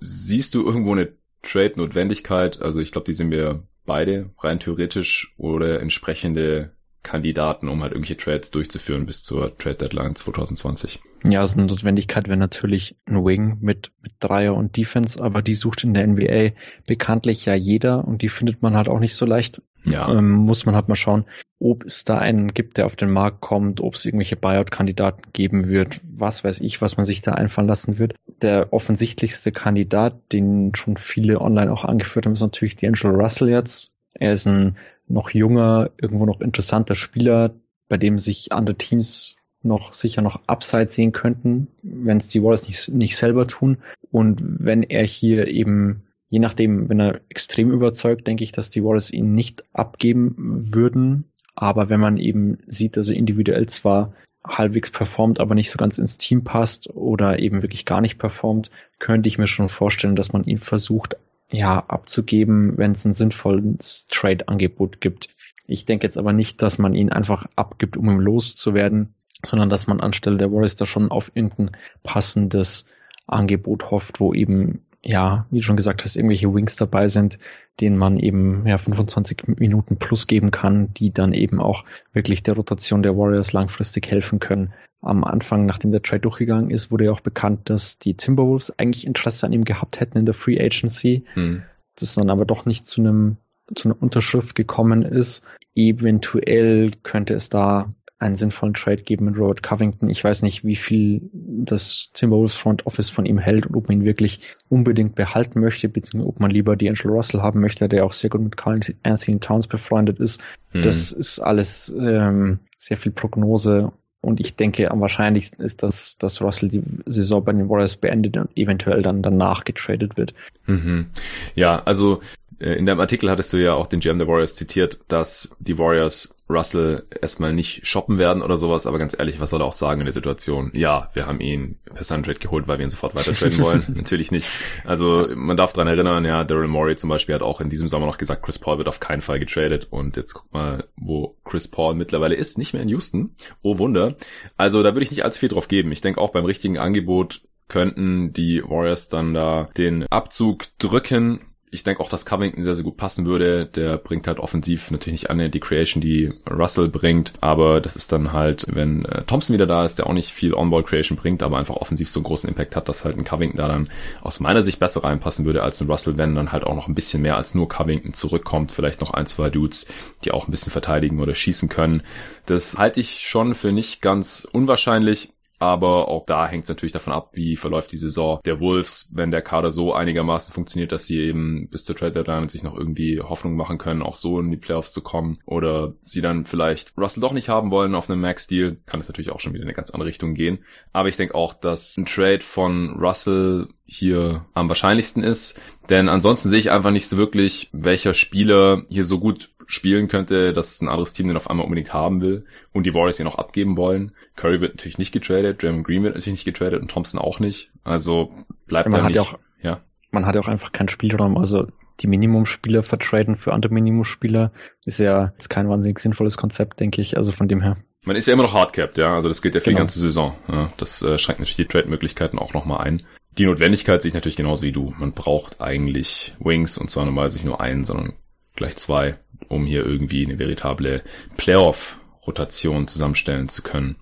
[0.00, 1.12] Siehst du irgendwo eine
[1.42, 2.60] Trade-Notwendigkeit?
[2.60, 6.72] Also ich glaube, die sind wir beide rein theoretisch oder entsprechende
[7.02, 11.00] Kandidaten, um halt irgendwelche Trades durchzuführen bis zur Trade Deadline 2020.
[11.24, 15.54] Ja, also eine Notwendigkeit wäre natürlich ein Wing mit, mit Dreier und Defense, aber die
[15.54, 16.50] sucht in der NBA
[16.86, 19.62] bekanntlich ja jeder und die findet man halt auch nicht so leicht.
[19.86, 20.12] Ja.
[20.12, 21.24] Ähm, muss man halt mal schauen,
[21.60, 25.68] ob es da einen gibt, der auf den Markt kommt, ob es irgendwelche Buyout-Kandidaten geben
[25.68, 28.14] wird, was weiß ich, was man sich da einfallen lassen wird.
[28.42, 33.92] Der offensichtlichste Kandidat, den schon viele online auch angeführt haben, ist natürlich D'Angelo Russell jetzt.
[34.12, 34.76] Er ist ein
[35.08, 37.54] noch junger, irgendwo noch interessanter Spieler,
[37.88, 42.68] bei dem sich andere Teams noch sicher noch Upside sehen könnten, wenn es die Warriors
[42.68, 43.78] nicht, nicht selber tun.
[44.10, 48.82] Und wenn er hier eben, je nachdem, wenn er extrem überzeugt, denke ich, dass die
[48.82, 50.34] Warriors ihn nicht abgeben
[50.74, 51.24] würden.
[51.54, 54.12] Aber wenn man eben sieht, dass er individuell zwar
[54.46, 58.70] halbwegs performt, aber nicht so ganz ins Team passt oder eben wirklich gar nicht performt,
[58.98, 61.16] könnte ich mir schon vorstellen, dass man ihn versucht
[61.50, 65.34] ja, abzugeben, wenn es ein sinnvolles Trade-Angebot gibt.
[65.66, 69.14] Ich denke jetzt aber nicht, dass man ihn einfach abgibt, um ihm loszuwerden,
[69.44, 72.86] sondern dass man anstelle der Warriors da schon auf irgendein passendes
[73.26, 77.38] Angebot hofft, wo eben ja, wie du schon gesagt hast, irgendwelche Wings dabei sind,
[77.80, 82.54] denen man eben ja 25 Minuten plus geben kann, die dann eben auch wirklich der
[82.54, 84.72] Rotation der Warriors langfristig helfen können.
[85.02, 89.06] Am Anfang, nachdem der Trade durchgegangen ist, wurde ja auch bekannt, dass die Timberwolves eigentlich
[89.06, 91.24] Interesse an ihm gehabt hätten in der Free Agency.
[91.34, 91.62] Hm.
[91.98, 93.36] Das dann aber doch nicht zu einem
[93.74, 95.44] zu einer Unterschrift gekommen ist.
[95.74, 100.08] Eventuell könnte es da einen sinnvollen Trade geben mit Robert Covington.
[100.08, 103.98] Ich weiß nicht, wie viel das Timberwolves Front Office von ihm hält und ob man
[104.00, 108.14] ihn wirklich unbedingt behalten möchte, beziehungsweise ob man lieber D'Angelo Russell haben möchte, der auch
[108.14, 110.42] sehr gut mit Carl Anthony Towns befreundet ist.
[110.70, 110.82] Hm.
[110.82, 113.92] Das ist alles ähm, sehr viel Prognose
[114.26, 118.36] und ich denke, am wahrscheinlichsten ist, dass, dass Russell die Saison bei den Warriors beendet
[118.36, 120.34] und eventuell dann danach getradet wird.
[120.66, 121.06] Mhm.
[121.54, 122.22] Ja, also
[122.58, 126.34] in deinem Artikel hattest du ja auch den GM der Warriors zitiert, dass die Warriors
[126.48, 130.00] Russell erstmal nicht shoppen werden oder sowas, aber ganz ehrlich, was soll er auch sagen
[130.00, 130.70] in der Situation?
[130.74, 133.82] Ja, wir haben ihn per Suntrade geholt, weil wir ihn sofort weiter traden wollen.
[133.94, 134.48] Natürlich nicht.
[134.84, 138.06] Also man darf dran erinnern, ja, Daryl Morey zum Beispiel hat auch in diesem Sommer
[138.06, 141.68] noch gesagt, Chris Paul wird auf keinen Fall getradet und jetzt guck mal, wo Chris
[141.68, 143.34] Paul mittlerweile ist, nicht mehr in Houston.
[143.62, 144.14] Oh Wunder.
[144.56, 145.90] Also da würde ich nicht allzu viel drauf geben.
[145.90, 151.40] Ich denke auch beim richtigen Angebot könnten die Warriors dann da den Abzug drücken
[151.70, 153.66] ich denke auch, dass Covington sehr, sehr gut passen würde.
[153.66, 158.12] Der bringt halt offensiv natürlich nicht an die Creation, die Russell bringt, aber das ist
[158.12, 161.42] dann halt, wenn äh, Thompson wieder da ist, der auch nicht viel On-Ball Creation bringt,
[161.42, 163.90] aber einfach offensiv so einen großen Impact hat, dass halt ein Covington da dann
[164.22, 166.94] aus meiner Sicht besser reinpassen würde als ein Russell, wenn dann halt auch noch ein
[166.94, 169.86] bisschen mehr als nur Covington zurückkommt, vielleicht noch ein, zwei Dudes,
[170.24, 172.02] die auch ein bisschen verteidigen oder schießen können.
[172.46, 175.32] Das halte ich schon für nicht ganz unwahrscheinlich.
[175.58, 179.30] Aber auch da hängt es natürlich davon ab, wie verläuft die Saison der Wolves, wenn
[179.30, 183.20] der Kader so einigermaßen funktioniert, dass sie eben bis zur Trade Deadline sich noch irgendwie
[183.20, 185.38] Hoffnung machen können, auch so in die Playoffs zu kommen.
[185.46, 189.30] Oder sie dann vielleicht Russell doch nicht haben wollen auf einem Max-Deal, kann es natürlich
[189.30, 190.58] auch schon wieder in eine ganz andere Richtung gehen.
[190.92, 195.60] Aber ich denke auch, dass ein Trade von Russell hier am wahrscheinlichsten ist.
[195.88, 200.52] Denn ansonsten sehe ich einfach nicht so wirklich, welcher Spieler hier so gut spielen könnte,
[200.52, 203.38] dass ein anderes Team den auf einmal unbedingt haben will und die Warriors ihn noch
[203.38, 204.12] abgeben wollen.
[204.36, 207.70] Curry wird natürlich nicht getradet, Draymond Green wird natürlich nicht getradet und Thompson auch nicht.
[207.84, 208.30] Also
[208.66, 209.80] bleibt man hat nicht, ja auch, ja.
[210.10, 211.36] Man hat ja auch einfach keinen Spielraum.
[211.36, 211.66] Also
[212.00, 214.52] die Minimumspieler vertraden für andere Minimumspieler.
[214.84, 217.16] Ist ja ist kein wahnsinnig sinnvolles Konzept, denke ich.
[217.16, 217.76] Also von dem her.
[218.04, 219.14] Man ist ja immer noch hardcapped, ja.
[219.14, 219.78] Also das gilt ja für genau.
[219.78, 220.34] die ganze Saison.
[220.48, 223.02] Ja, das äh, schränkt natürlich die Trade-Möglichkeiten auch nochmal ein.
[223.38, 224.94] Die Notwendigkeit sehe ich natürlich genauso wie du.
[224.98, 228.14] Man braucht eigentlich Wings und zwar normalerweise nicht nur einen, sondern
[228.54, 231.02] gleich zwei, um hier irgendwie eine veritable
[231.36, 233.96] Playoff-Rotation zusammenstellen zu können.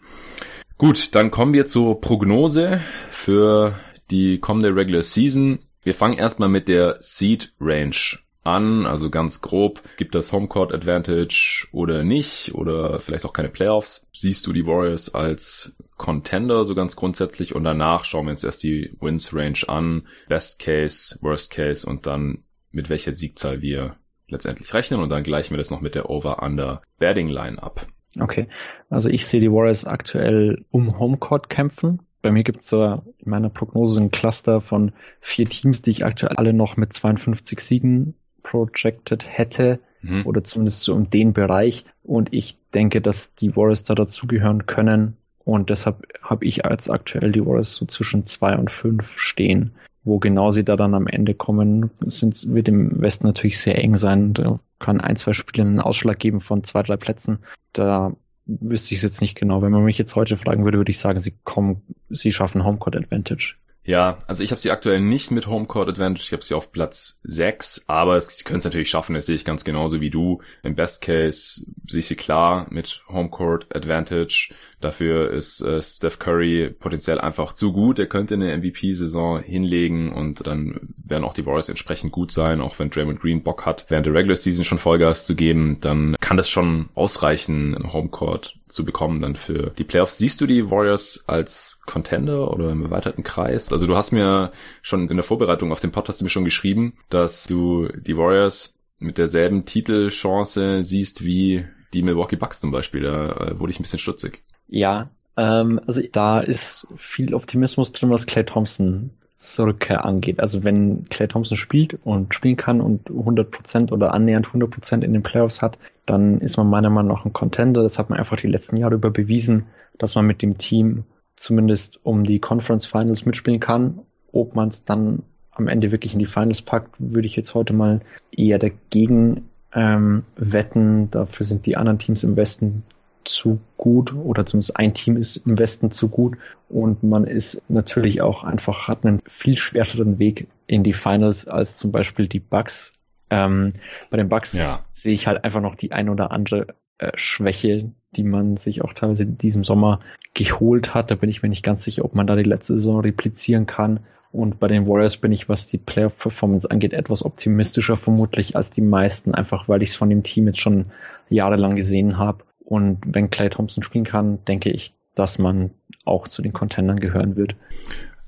[0.76, 2.80] Gut, dann kommen wir zur Prognose
[3.10, 3.78] für
[4.10, 5.60] die kommende Regular Season.
[5.82, 7.96] Wir fangen erstmal mit der Seed Range
[8.44, 14.06] an, also ganz grob, gibt das Homecourt Advantage oder nicht oder vielleicht auch keine Playoffs.
[14.12, 18.62] Siehst du die Warriors als Contender so ganz grundsätzlich und danach schauen wir uns erst
[18.62, 23.96] die Wins Range an, Best Case, Worst Case und dann mit welcher Siegzahl wir
[24.28, 27.86] letztendlich rechnen und dann gleichen wir das noch mit der Over-Under Betting Line ab.
[28.20, 28.48] Okay,
[28.90, 32.02] also ich sehe die Warriors aktuell um Homecourt kämpfen.
[32.22, 36.36] Bei mir gibt es in meiner Prognose ein Cluster von vier Teams, die ich aktuell
[36.36, 40.24] alle noch mit 52 Siegen projected hätte mhm.
[40.26, 41.84] oder zumindest so um den Bereich.
[42.02, 45.16] Und ich denke, dass die Warriors da dazugehören können.
[45.44, 49.74] Und deshalb habe ich als aktuell die Warriors so zwischen zwei und fünf stehen.
[50.04, 53.96] Wo genau sie da dann am Ende kommen, sind, wird im Westen natürlich sehr eng
[53.96, 54.34] sein.
[54.34, 57.38] Da kann ein, zwei Spiele einen Ausschlag geben von zwei, drei Plätzen.
[57.72, 58.14] Da
[58.46, 59.62] wüsste ich es jetzt nicht genau.
[59.62, 62.96] Wenn man mich jetzt heute fragen würde, würde ich sagen, sie kommen, sie schaffen Homecourt
[62.96, 63.56] Advantage.
[63.86, 67.20] Ja, also ich habe sie aktuell nicht mit Homecourt Advantage, ich habe sie auf Platz
[67.24, 70.40] 6, aber es, sie können es natürlich schaffen, das sehe ich ganz genauso wie du.
[70.62, 74.54] Im Best Case sehe ich sie klar mit Homecourt Advantage.
[74.84, 77.98] Dafür ist äh, Steph Curry potenziell einfach zu gut.
[77.98, 82.60] Er könnte eine MVP-Saison hinlegen und dann werden auch die Warriors entsprechend gut sein.
[82.60, 86.16] Auch wenn Draymond Green Bock hat, während der Regular Season schon Vollgas zu geben, dann
[86.20, 90.18] kann das schon ausreichen, einen Homecourt zu bekommen dann für die Playoffs.
[90.18, 93.72] Siehst du die Warriors als Contender oder im erweiterten Kreis?
[93.72, 97.46] Also du hast mir schon in der Vorbereitung auf den Podcast mir schon geschrieben, dass
[97.46, 101.64] du die Warriors mit derselben Titelchance siehst wie
[101.94, 103.00] die Milwaukee Bucks zum Beispiel.
[103.00, 104.42] Da äh, wurde ich ein bisschen stutzig.
[104.74, 109.10] Ja, ähm, also da ist viel Optimismus drin, was Clay Thompson
[109.56, 110.40] Rückkehr angeht.
[110.40, 115.22] Also wenn Clay Thompson spielt und spielen kann und 100% oder annähernd 100% in den
[115.22, 117.84] Playoffs hat, dann ist man meiner Meinung nach ein Contender.
[117.84, 119.66] Das hat man einfach die letzten Jahre über bewiesen,
[119.96, 121.04] dass man mit dem Team
[121.36, 124.00] zumindest um die Conference Finals mitspielen kann.
[124.32, 125.22] Ob man es dann
[125.52, 128.00] am Ende wirklich in die Finals packt, würde ich jetzt heute mal
[128.36, 131.12] eher dagegen ähm, wetten.
[131.12, 132.82] Dafür sind die anderen Teams im Westen
[133.24, 136.36] zu gut oder zumindest ein Team ist im Westen zu gut
[136.68, 141.76] und man ist natürlich auch einfach hat einen viel schwereren Weg in die Finals als
[141.76, 142.92] zum Beispiel die Bucks.
[143.30, 143.72] Ähm,
[144.10, 144.84] bei den Bucks ja.
[144.90, 146.68] sehe ich halt einfach noch die ein oder andere
[146.98, 150.00] äh, Schwäche, die man sich auch teilweise in diesem Sommer
[150.34, 151.10] geholt hat.
[151.10, 154.00] Da bin ich mir nicht ganz sicher, ob man da die letzte Saison replizieren kann.
[154.30, 158.80] Und bei den Warriors bin ich, was die Playoff-Performance angeht, etwas optimistischer vermutlich als die
[158.80, 160.86] meisten, einfach weil ich es von dem Team jetzt schon
[161.28, 162.44] jahrelang gesehen habe.
[162.64, 165.70] Und wenn Clay Thompson spielen kann, denke ich, dass man
[166.04, 167.54] auch zu den Contendern gehören wird.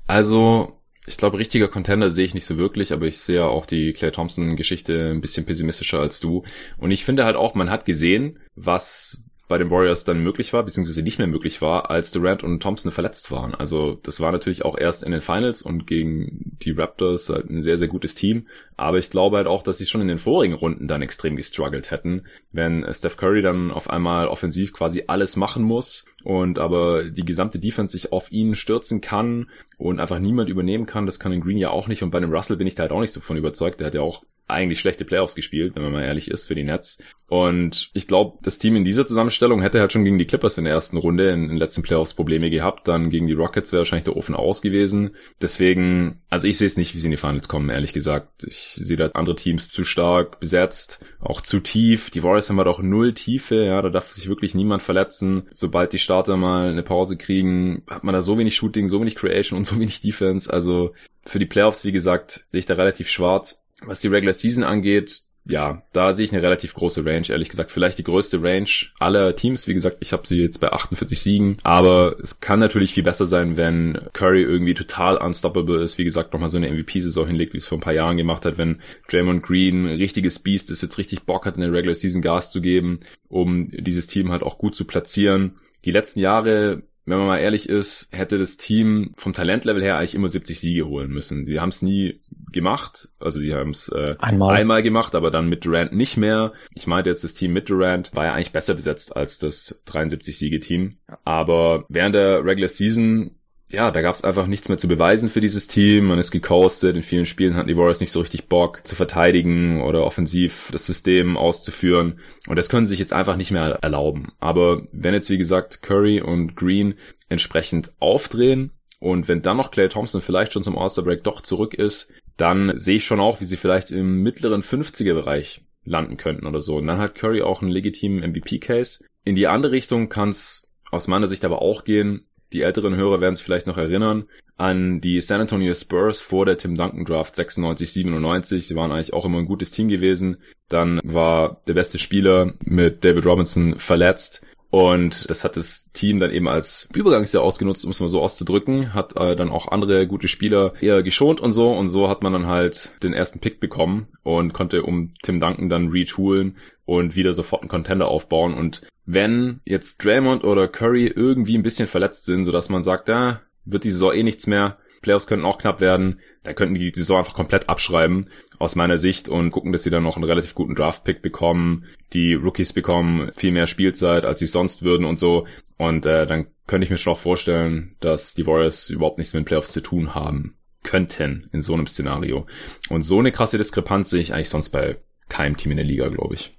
[0.05, 0.73] Also,
[1.05, 4.11] ich glaube, richtiger Contender sehe ich nicht so wirklich, aber ich sehe auch die Clay
[4.11, 6.43] Thompson-Geschichte ein bisschen pessimistischer als du.
[6.77, 10.63] Und ich finde halt auch, man hat gesehen, was bei den Warriors dann möglich war,
[10.63, 13.55] beziehungsweise nicht mehr möglich war, als Durant und Thompson verletzt waren.
[13.55, 17.61] Also das war natürlich auch erst in den Finals und gegen die Raptors halt ein
[17.61, 18.47] sehr, sehr gutes Team.
[18.75, 21.91] Aber ich glaube halt auch, dass sie schon in den vorigen Runden dann extrem gestruggelt
[21.91, 27.25] hätten, wenn Steph Curry dann auf einmal offensiv quasi alles machen muss und aber die
[27.25, 31.05] gesamte Defense sich auf ihn stürzen kann und einfach niemand übernehmen kann.
[31.05, 32.03] Das kann in Green ja auch nicht.
[32.03, 33.79] Und bei dem Russell bin ich da halt auch nicht so von überzeugt.
[33.79, 36.63] Der hat ja auch eigentlich schlechte Playoffs gespielt, wenn man mal ehrlich ist, für die
[36.63, 36.99] Nets.
[37.29, 40.63] Und ich glaube, das Team in dieser Zusammenstellung hätte halt schon gegen die Clippers in
[40.63, 42.87] der ersten Runde in den letzten Playoffs Probleme gehabt.
[42.87, 45.15] Dann gegen die Rockets wäre wahrscheinlich der Ofen aus gewesen.
[45.41, 48.45] Deswegen, also ich sehe es nicht, wie sie in die Finals kommen, ehrlich gesagt.
[48.45, 52.09] Ich sehe da andere Teams zu stark besetzt, auch zu tief.
[52.11, 55.43] Die Warriors haben halt auch null Tiefe, ja, da darf sich wirklich niemand verletzen.
[55.49, 59.15] Sobald die Starter mal eine Pause kriegen, hat man da so wenig Shooting, so wenig
[59.15, 60.51] Creation und so wenig Defense.
[60.51, 60.93] Also
[61.25, 65.21] für die Playoffs, wie gesagt, sehe ich da relativ schwarz was die Regular Season angeht,
[65.49, 67.71] ja, da sehe ich eine relativ große Range, ehrlich gesagt.
[67.71, 68.67] Vielleicht die größte Range
[68.99, 69.67] aller Teams.
[69.67, 71.57] Wie gesagt, ich habe sie jetzt bei 48 Siegen.
[71.63, 75.97] Aber es kann natürlich viel besser sein, wenn Curry irgendwie total unstoppable ist.
[75.97, 78.57] Wie gesagt, nochmal so eine MVP-Saison hinlegt, wie es vor ein paar Jahren gemacht hat.
[78.57, 82.21] Wenn Draymond Green ein richtiges Beast ist, jetzt richtig Bock hat, in der Regular Season
[82.21, 82.99] Gas zu geben,
[83.29, 85.55] um dieses Team halt auch gut zu platzieren.
[85.85, 90.13] Die letzten Jahre wenn man mal ehrlich ist, hätte das Team vom Talentlevel her eigentlich
[90.13, 91.45] immer 70 Siege holen müssen.
[91.45, 92.19] Sie haben es nie
[92.57, 94.57] gemacht, also sie haben es äh, einmal.
[94.57, 96.51] einmal gemacht, aber dann mit Durant nicht mehr.
[96.75, 100.97] Ich meinte jetzt, das Team mit Durant war ja eigentlich besser besetzt als das 73-Siege-Team.
[101.23, 103.31] Aber während der Regular Season
[103.69, 106.05] ja, da gab es einfach nichts mehr zu beweisen für dieses Team.
[106.05, 106.95] Man ist gecoastet.
[106.95, 110.85] In vielen Spielen hatten die Warriors nicht so richtig Bock zu verteidigen oder offensiv das
[110.85, 112.19] System auszuführen.
[112.47, 114.31] Und das können sie sich jetzt einfach nicht mehr erlauben.
[114.39, 116.95] Aber wenn jetzt, wie gesagt, Curry und Green
[117.27, 122.13] entsprechend aufdrehen und wenn dann noch Clay Thompson vielleicht schon zum All-Star-Break doch zurück ist,
[122.37, 126.77] dann sehe ich schon auch, wie sie vielleicht im mittleren 50er-Bereich landen könnten oder so.
[126.77, 129.03] Und dann hat Curry auch einen legitimen MVP-Case.
[129.25, 132.27] In die andere Richtung kann es aus meiner Sicht aber auch gehen.
[132.53, 134.27] Die älteren Hörer werden sich vielleicht noch erinnern
[134.57, 138.67] an die San Antonio Spurs vor der Tim Duncan Draft 96, 97.
[138.67, 140.37] Sie waren eigentlich auch immer ein gutes Team gewesen.
[140.67, 144.43] Dann war der beste Spieler mit David Robinson verletzt.
[144.69, 148.93] Und das hat das Team dann eben als Übergangsjahr ausgenutzt, um es mal so auszudrücken,
[148.93, 151.71] hat äh, dann auch andere gute Spieler eher geschont und so.
[151.71, 155.69] Und so hat man dann halt den ersten Pick bekommen und konnte um Tim Duncan
[155.69, 158.53] dann retoolen und wieder sofort einen Contender aufbauen.
[158.53, 163.41] Und wenn jetzt Draymond oder Curry irgendwie ein bisschen verletzt sind, sodass man sagt, da
[163.63, 167.19] wird die Saison eh nichts mehr, Playoffs könnten auch knapp werden, da könnten die Saison
[167.19, 170.75] einfach komplett abschreiben aus meiner Sicht und gucken, dass sie dann noch einen relativ guten
[170.75, 171.85] Draft-Pick bekommen.
[172.13, 175.45] Die Rookies bekommen viel mehr Spielzeit, als sie sonst würden und so.
[175.77, 179.43] Und äh, dann könnte ich mir schon auch vorstellen, dass die Warriors überhaupt nichts mit
[179.43, 182.45] den Playoffs zu tun haben könnten in so einem Szenario.
[182.89, 184.97] Und so eine krasse Diskrepanz sehe ich eigentlich sonst bei
[185.29, 186.55] keinem Team in der Liga, glaube ich.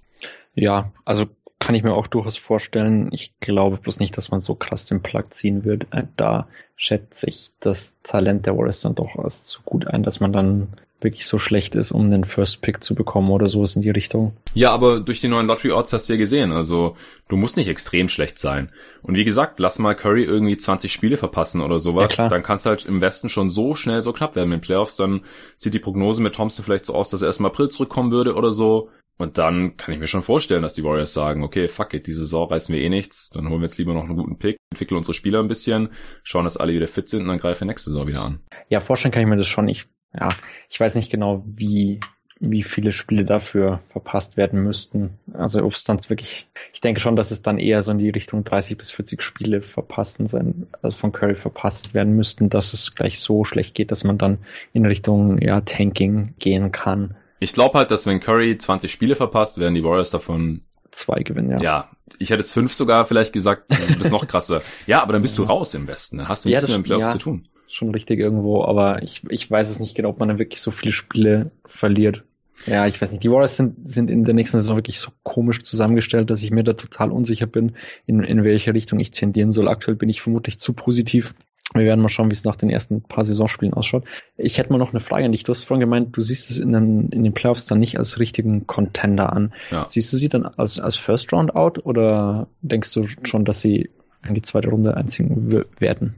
[0.54, 1.26] Ja, also
[1.58, 3.08] kann ich mir auch durchaus vorstellen.
[3.12, 5.86] Ich glaube bloß nicht, dass man so krass den Plug ziehen wird.
[5.92, 10.20] Äh, da schätze ich das Talent der Warriors dann doch als zu gut ein, dass
[10.20, 10.68] man dann
[11.00, 14.36] wirklich so schlecht ist, um den First Pick zu bekommen oder sowas in die Richtung.
[14.54, 16.52] Ja, aber durch die neuen Lottery Odds hast du ja gesehen.
[16.52, 16.96] Also
[17.28, 18.70] du musst nicht extrem schlecht sein.
[19.02, 22.16] Und wie gesagt, lass mal Curry irgendwie 20 Spiele verpassen oder sowas.
[22.16, 24.66] Ja, dann kannst du halt im Westen schon so schnell so knapp werden mit den
[24.66, 24.96] Playoffs.
[24.96, 25.22] Dann
[25.56, 28.34] sieht die Prognose mit Thompson vielleicht so aus, dass er erst im April zurückkommen würde
[28.34, 28.90] oder so.
[29.18, 32.20] Und dann kann ich mir schon vorstellen, dass die Warriors sagen, okay, fuck it, diese
[32.20, 34.96] Saison reißen wir eh nichts, dann holen wir jetzt lieber noch einen guten Pick, entwickeln
[34.96, 35.88] unsere Spieler ein bisschen,
[36.22, 38.40] schauen, dass alle wieder fit sind und dann greifen wir nächste Saison wieder an.
[38.70, 39.68] Ja, vorstellen kann ich mir das schon.
[39.68, 40.30] Ich, ja,
[40.68, 42.00] ich weiß nicht genau, wie,
[42.40, 45.18] wie viele Spiele dafür verpasst werden müssten.
[45.32, 48.10] Also ob es dann wirklich, ich denke schon, dass es dann eher so in die
[48.10, 52.94] Richtung 30 bis 40 Spiele verpassen sein, also von Curry verpasst werden müssten, dass es
[52.94, 54.38] gleich so schlecht geht, dass man dann
[54.72, 57.16] in Richtung, ja, Tanking gehen kann.
[57.40, 61.50] Ich glaube halt, dass wenn Curry 20 Spiele verpasst, werden die Warriors davon zwei gewinnen,
[61.50, 61.60] ja.
[61.60, 64.62] Ja, ich hätte jetzt fünf sogar vielleicht gesagt, das ist noch krasser.
[64.86, 66.82] ja, aber dann bist du raus im Westen, dann hast du ja, nichts mehr im
[66.82, 67.48] Playoffs ja, zu tun.
[67.68, 70.70] Schon richtig irgendwo, aber ich, ich weiß es nicht genau, ob man dann wirklich so
[70.70, 72.24] viele Spiele verliert.
[72.66, 73.22] Ja, ich weiß nicht.
[73.22, 76.64] Die Warriors sind, sind in der nächsten Saison wirklich so komisch zusammengestellt, dass ich mir
[76.64, 79.68] da total unsicher bin, in, in welche Richtung ich tendieren soll.
[79.68, 81.34] Aktuell bin ich vermutlich zu positiv.
[81.74, 84.04] Wir werden mal schauen, wie es nach den ersten paar Saisonspielen ausschaut.
[84.38, 85.44] Ich hätte mal noch eine Frage an dich.
[85.44, 88.18] Du hast vorhin gemeint, du siehst es in den, in den Playoffs dann nicht als
[88.18, 89.52] richtigen Contender an.
[89.70, 89.86] Ja.
[89.86, 93.90] Siehst du sie dann als, als First Round out oder denkst du schon, dass sie
[94.26, 96.14] in die zweite Runde einziehen werden?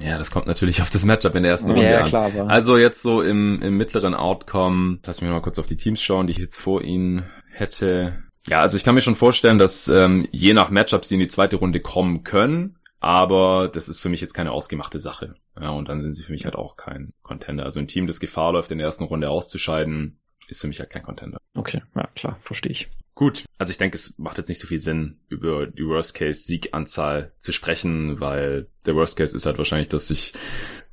[0.00, 2.04] Ja, das kommt natürlich auf das Matchup in der ersten Runde ja, an.
[2.06, 5.76] Klar, aber also jetzt so im, im mittleren Outcome, lass mich mal kurz auf die
[5.76, 8.22] Teams schauen, die ich jetzt vor ihnen hätte.
[8.48, 11.28] Ja, also ich kann mir schon vorstellen, dass ähm, je nach Matchup sie in die
[11.28, 12.78] zweite Runde kommen können.
[12.98, 15.34] Aber das ist für mich jetzt keine ausgemachte Sache.
[15.60, 17.64] Ja, und dann sind sie für mich halt auch kein Contender.
[17.64, 20.18] Also ein Team, das Gefahr läuft, in der ersten Runde auszuscheiden,
[20.48, 21.38] ist für mich halt kein Contender.
[21.54, 22.88] Okay, ja klar, verstehe ich.
[23.16, 27.50] Gut, also ich denke, es macht jetzt nicht so viel Sinn, über die Worst-Case-Sieganzahl zu
[27.50, 30.34] sprechen, weil der Worst-Case ist halt wahrscheinlich, dass sich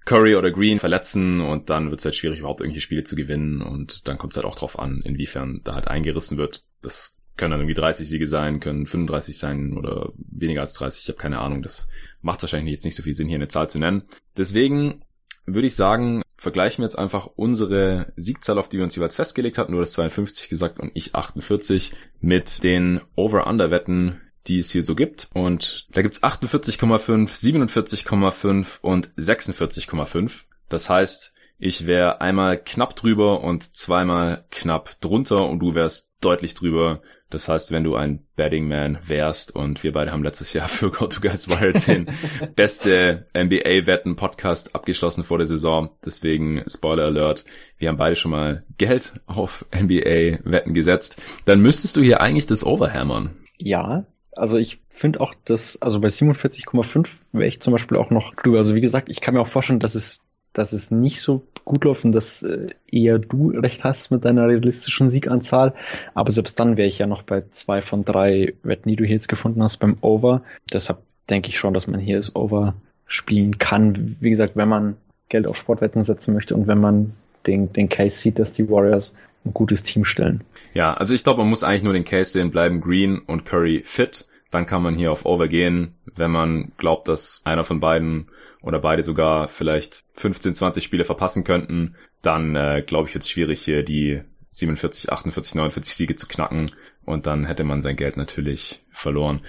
[0.05, 3.61] Curry oder Green verletzen und dann wird es halt schwierig, überhaupt irgendwelche Spiele zu gewinnen
[3.61, 6.63] und dann kommt es halt auch drauf an, inwiefern da halt eingerissen wird.
[6.81, 11.03] Das können dann irgendwie 30 Siege sein, können 35 sein oder weniger als 30.
[11.03, 11.61] Ich habe keine Ahnung.
[11.61, 11.89] Das
[12.21, 14.03] macht wahrscheinlich jetzt nicht so viel Sinn, hier eine Zahl zu nennen.
[14.37, 15.03] Deswegen
[15.45, 19.57] würde ich sagen, vergleichen wir jetzt einfach unsere Siegzahl, auf die wir uns jeweils festgelegt
[19.57, 19.73] hatten.
[19.73, 25.29] Du hast 52 gesagt und ich 48 mit den Over-Under-Wetten, die es hier so gibt.
[25.33, 30.43] Und da gibt's 48,5, 47,5 und 46,5.
[30.69, 31.32] Das heißt,
[31.63, 37.01] ich wäre einmal knapp drüber und zweimal knapp drunter und du wärst deutlich drüber.
[37.29, 40.91] Das heißt, wenn du ein Betting Man wärst und wir beide haben letztes Jahr für
[40.91, 42.07] Go to Guys Wild den
[42.55, 45.89] beste NBA-Wetten-Podcast abgeschlossen vor der Saison.
[46.05, 47.45] Deswegen Spoiler Alert.
[47.77, 51.21] Wir haben beide schon mal Geld auf NBA-Wetten gesetzt.
[51.45, 53.37] Dann müsstest du hier eigentlich das Overhammern.
[53.57, 54.05] Ja,
[54.35, 58.57] also ich finde auch, dass, also bei 47,5 wäre ich zum Beispiel auch noch drüber.
[58.57, 61.83] Also wie gesagt, ich kann mir auch vorstellen, dass es dass es nicht so gut
[61.83, 65.73] läuft und dass äh, eher du recht hast mit deiner realistischen Sieganzahl.
[66.13, 69.15] Aber selbst dann wäre ich ja noch bei zwei von drei Wetten, die du hier
[69.15, 70.43] jetzt gefunden hast, beim Over.
[70.71, 70.99] Deshalb
[71.29, 72.75] denke ich schon, dass man hier das Over
[73.05, 74.17] spielen kann.
[74.19, 74.97] Wie gesagt, wenn man
[75.29, 77.13] Geld auf Sportwetten setzen möchte und wenn man
[77.47, 80.43] den, den Case sieht, dass die Warriors ein gutes Team stellen.
[80.73, 83.81] Ja, also ich glaube, man muss eigentlich nur den Case sehen, bleiben Green und Curry
[83.85, 84.25] fit.
[84.51, 88.27] Dann kann man hier auf Over gehen, wenn man glaubt, dass einer von beiden
[88.63, 93.29] oder beide sogar vielleicht 15, 20 Spiele verpassen könnten, dann äh, glaube ich, wird es
[93.29, 96.71] schwierig, hier die 47, 48, 49 Siege zu knacken
[97.05, 99.41] und dann hätte man sein Geld natürlich verloren.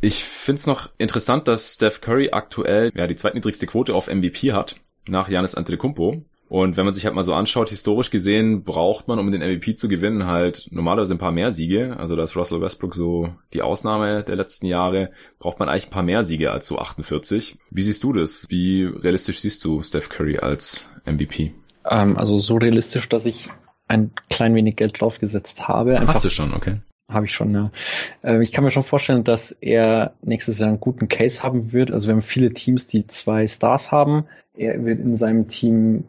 [0.00, 4.76] Ich find's noch interessant, dass Steph Curry aktuell ja die zweitniedrigste Quote auf MVP hat
[5.08, 6.24] nach Janis Antetokounmpo.
[6.50, 9.74] Und wenn man sich halt mal so anschaut, historisch gesehen, braucht man, um den MVP
[9.74, 11.96] zu gewinnen, halt normalerweise ein paar mehr Siege.
[11.98, 15.10] Also da ist Russell Westbrook so die Ausnahme der letzten Jahre.
[15.38, 17.58] Braucht man eigentlich ein paar mehr Siege als so 48.
[17.70, 18.46] Wie siehst du das?
[18.48, 21.52] Wie realistisch siehst du Steph Curry als MVP?
[21.84, 23.48] Ähm, also so realistisch, dass ich
[23.86, 25.98] ein klein wenig Geld draufgesetzt habe.
[25.98, 26.76] Einfach, Hast du schon, okay.
[27.10, 27.70] Habe ich schon, ja.
[28.22, 31.90] Äh, ich kann mir schon vorstellen, dass er nächstes Jahr einen guten Case haben wird.
[31.90, 34.24] Also wir haben viele Teams, die zwei Stars haben.
[34.54, 36.04] Er wird in seinem Team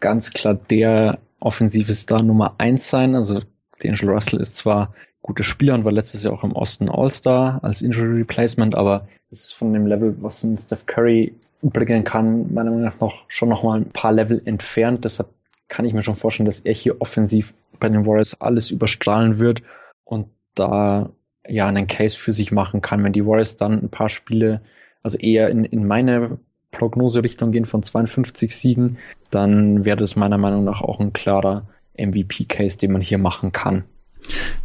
[0.00, 3.14] ganz klar der offensive Star Nummer eins sein.
[3.14, 3.42] Also
[3.82, 7.82] D'Angelo Russell ist zwar guter Spieler und war letztes Jahr auch im Osten All-Star als
[7.82, 12.84] Injury Replacement, aber ist von dem Level, was ein Steph Curry bringen kann, meiner Meinung
[12.84, 15.04] nach noch, schon noch mal ein paar Level entfernt.
[15.04, 15.30] Deshalb
[15.68, 19.62] kann ich mir schon vorstellen, dass er hier offensiv bei den Warriors alles überstrahlen wird
[20.04, 21.10] und da
[21.48, 24.60] ja einen Case für sich machen kann, wenn die Warriors dann ein paar Spiele,
[25.02, 26.38] also eher in, in meine
[26.74, 28.98] Prognoserichtung gehen von 52 Siegen,
[29.30, 31.66] dann wäre das meiner Meinung nach auch ein klarer
[31.96, 33.84] MVP-Case, den man hier machen kann.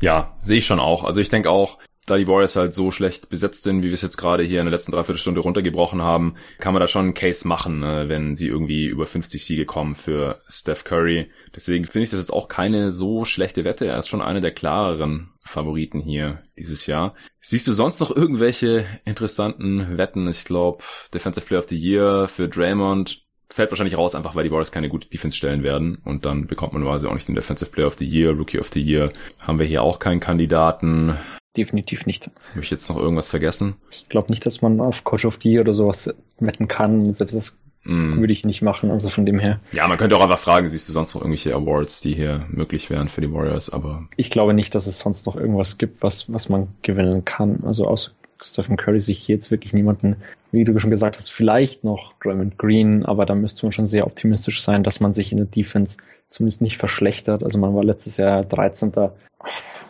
[0.02, 1.04] Ja, sehe ich schon auch.
[1.04, 1.80] Also ich denke auch,
[2.10, 4.66] da die Warriors halt so schlecht besetzt sind, wie wir es jetzt gerade hier in
[4.66, 8.48] der letzten Dreiviertelstunde runtergebrochen haben, kann man da schon einen Case machen, ne, wenn sie
[8.48, 11.30] irgendwie über 50 Siege kommen für Steph Curry.
[11.56, 13.86] Deswegen finde ich das jetzt auch keine so schlechte Wette.
[13.86, 17.16] Er ist schon einer der klareren Favoriten hier dieses Jahr.
[17.42, 20.28] Siehst du sonst noch irgendwelche interessanten Wetten?
[20.28, 20.84] Ich glaube,
[21.14, 24.90] Defensive Player of the Year für Draymond fällt wahrscheinlich raus, einfach weil die Warriors keine
[24.90, 26.02] gute Defense stellen werden.
[26.06, 28.70] Und dann bekommt man quasi auch nicht den Defensive Player of the Year, Rookie of
[28.72, 29.12] the Year.
[29.40, 31.18] Haben wir hier auch keinen Kandidaten
[31.60, 32.30] definitiv nicht.
[32.52, 33.76] Habe ich jetzt noch irgendwas vergessen?
[33.92, 37.14] Ich glaube nicht, dass man auf Coach of the Year oder sowas wetten kann.
[37.14, 38.20] Selbst das mm.
[38.20, 39.60] würde ich nicht machen, also von dem her.
[39.72, 42.90] Ja, man könnte auch einfach fragen, siehst du sonst noch irgendwelche Awards, die hier möglich
[42.90, 44.08] wären für die Warriors, aber.
[44.16, 47.64] Ich glaube nicht, dass es sonst noch irgendwas gibt, was, was man gewinnen kann.
[47.66, 50.18] Also außer Stephen Curry sich jetzt wirklich niemanden,
[50.52, 54.08] wie du schon gesagt hast, vielleicht noch Draymond Green, aber da müsste man schon sehr
[54.08, 55.98] optimistisch sein, dass man sich in der Defense
[56.30, 57.44] zumindest nicht verschlechtert.
[57.44, 58.92] Also man war letztes Jahr 13.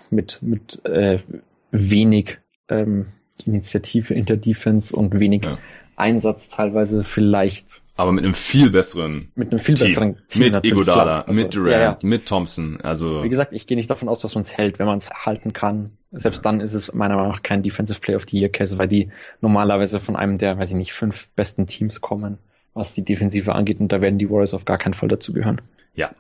[0.10, 1.20] mit, mit äh,
[1.72, 3.06] wenig ähm,
[3.46, 5.58] Initiative in der Defense und wenig ja.
[5.96, 7.82] Einsatz teilweise vielleicht.
[7.96, 9.88] Aber mit einem viel besseren Mit einem viel Team.
[9.88, 10.52] besseren Team.
[10.52, 12.00] Mit Iguodala, also, mit Durant, ja, ja.
[12.02, 12.80] mit Thompson.
[12.82, 15.10] Also Wie gesagt, ich gehe nicht davon aus, dass man es hält, wenn man es
[15.10, 15.98] halten kann.
[16.12, 18.88] Selbst dann ist es meiner Meinung nach kein Defensive Play of the Year Case, weil
[18.88, 19.12] die
[19.42, 22.38] normalerweise von einem der, weiß ich nicht, fünf besten Teams kommen,
[22.74, 23.80] was die Defensive angeht.
[23.80, 25.62] Und da werden die Warriors auf gar keinen Fall dazu gehören.
[25.94, 26.12] Ja,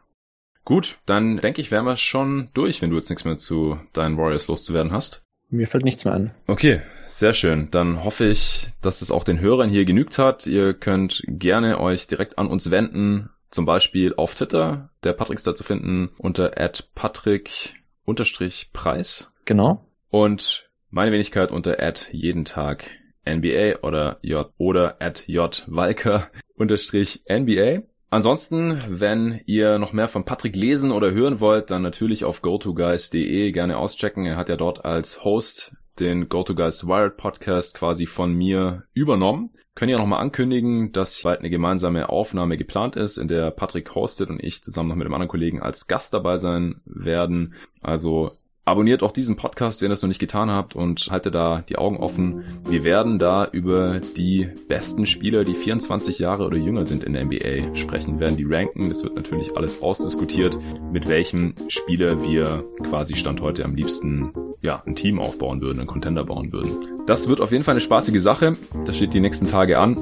[0.69, 4.17] Gut, dann denke ich, wären wir schon durch, wenn du jetzt nichts mehr zu deinen
[4.17, 5.23] Warriors loszuwerden hast.
[5.49, 6.29] Mir fällt nichts mehr an.
[6.45, 7.71] Okay, sehr schön.
[7.71, 10.45] Dann hoffe ich, dass es auch den Hörern hier genügt hat.
[10.45, 14.91] Ihr könnt gerne euch direkt an uns wenden, zum Beispiel auf Twitter.
[15.03, 16.51] Der Patrick ist da zu finden unter
[16.93, 19.31] patrick-preis.
[19.45, 19.85] Genau.
[20.09, 21.77] Und meine Wenigkeit unter
[22.11, 22.85] jeden Tag
[23.27, 27.81] NBA oder J oder at J Walker unterstrich NBA.
[28.11, 33.51] Ansonsten, wenn ihr noch mehr von Patrick lesen oder hören wollt, dann natürlich auf gotoguys.de
[33.51, 34.25] gerne auschecken.
[34.25, 39.51] Er hat ja dort als Host den GoToGuys Wired Podcast quasi von mir übernommen.
[39.75, 44.29] Können ja nochmal ankündigen, dass bald eine gemeinsame Aufnahme geplant ist, in der Patrick hostet
[44.29, 47.53] und ich zusammen noch mit einem anderen Kollegen als Gast dabei sein werden.
[47.81, 48.31] Also
[48.69, 51.79] Abonniert auch diesen Podcast, wenn ihr das noch nicht getan habt und haltet da die
[51.79, 52.43] Augen offen.
[52.69, 57.25] Wir werden da über die besten Spieler, die 24 Jahre oder jünger sind in der
[57.25, 58.89] NBA sprechen, wir werden die ranken.
[58.89, 60.55] Das wird natürlich alles ausdiskutiert,
[60.91, 65.87] mit welchem Spieler wir quasi Stand heute am liebsten ja, ein Team aufbauen würden, einen
[65.87, 67.05] Contender bauen würden.
[67.07, 68.55] Das wird auf jeden Fall eine spaßige Sache.
[68.85, 69.97] Das steht die nächsten Tage an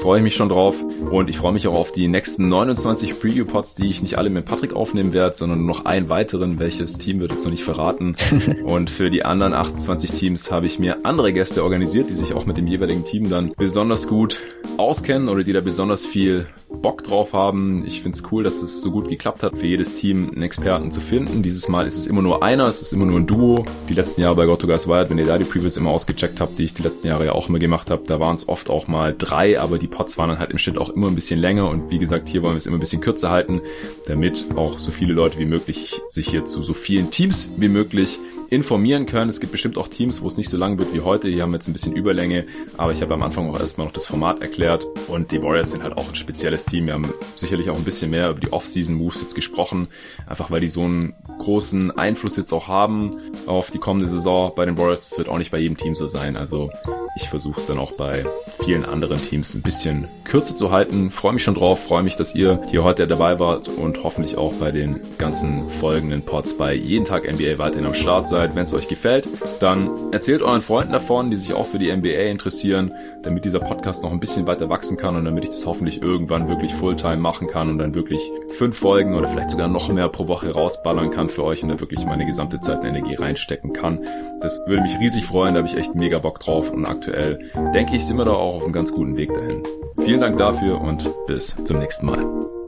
[0.00, 3.74] freue ich mich schon drauf und ich freue mich auch auf die nächsten 29 Preview-Pods,
[3.74, 6.58] die ich nicht alle mit Patrick aufnehmen werde, sondern nur noch einen weiteren.
[6.58, 8.16] Welches Team wird jetzt noch nicht verraten.
[8.64, 12.46] und für die anderen 28 Teams habe ich mir andere Gäste organisiert, die sich auch
[12.46, 14.42] mit dem jeweiligen Team dann besonders gut
[14.78, 17.84] auskennen oder die da besonders viel Bock drauf haben.
[17.84, 20.90] Ich finde es cool, dass es so gut geklappt hat, für jedes Team einen Experten
[20.90, 21.42] zu finden.
[21.42, 23.64] Dieses Mal ist es immer nur einer, es ist immer nur ein Duo.
[23.88, 26.58] Die letzten Jahre bei Got Guys Wild, wenn ihr da die Previews immer ausgecheckt habt,
[26.58, 28.88] die ich die letzten Jahre ja auch immer gemacht habe, da waren es oft auch
[28.88, 31.68] mal drei, aber die Pots waren dann halt im Schnitt auch immer ein bisschen länger
[31.68, 33.60] und wie gesagt, hier wollen wir es immer ein bisschen kürzer halten,
[34.06, 38.18] damit auch so viele Leute wie möglich sich hier zu so vielen Teams wie möglich
[38.50, 39.30] informieren können.
[39.30, 41.30] Es gibt bestimmt auch Teams, wo es nicht so lang wird wie heute.
[41.30, 42.46] Die haben jetzt ein bisschen Überlänge,
[42.76, 44.84] aber ich habe am Anfang auch erstmal noch das Format erklärt.
[45.08, 46.86] Und die Warriors sind halt auch ein spezielles Team.
[46.86, 49.88] Wir haben sicherlich auch ein bisschen mehr über die Off-Season-Moves jetzt gesprochen,
[50.26, 53.10] einfach weil die so einen großen Einfluss jetzt auch haben
[53.46, 55.08] auf die kommende Saison bei den Warriors.
[55.08, 56.36] Das wird auch nicht bei jedem Team so sein.
[56.36, 56.70] Also
[57.16, 58.24] Ich versuche es dann auch bei
[58.64, 61.10] vielen anderen Teams ein bisschen kürzer zu halten.
[61.10, 64.52] Freue mich schon drauf, freue mich, dass ihr hier heute dabei wart und hoffentlich auch
[64.54, 68.54] bei den ganzen folgenden Pods bei jeden Tag NBA weiterhin am Start seid.
[68.54, 69.28] Wenn es euch gefällt,
[69.60, 74.02] dann erzählt euren Freunden davon, die sich auch für die NBA interessieren damit dieser Podcast
[74.02, 77.48] noch ein bisschen weiter wachsen kann und damit ich das hoffentlich irgendwann wirklich Fulltime machen
[77.48, 81.28] kann und dann wirklich fünf Folgen oder vielleicht sogar noch mehr pro Woche rausballern kann
[81.28, 84.00] für euch und da wirklich meine gesamte Zeit und Energie reinstecken kann.
[84.40, 87.38] Das würde mich riesig freuen, da habe ich echt mega Bock drauf und aktuell
[87.74, 89.62] denke ich, sind wir da auch auf einem ganz guten Weg dahin.
[90.00, 92.59] Vielen Dank dafür und bis zum nächsten Mal.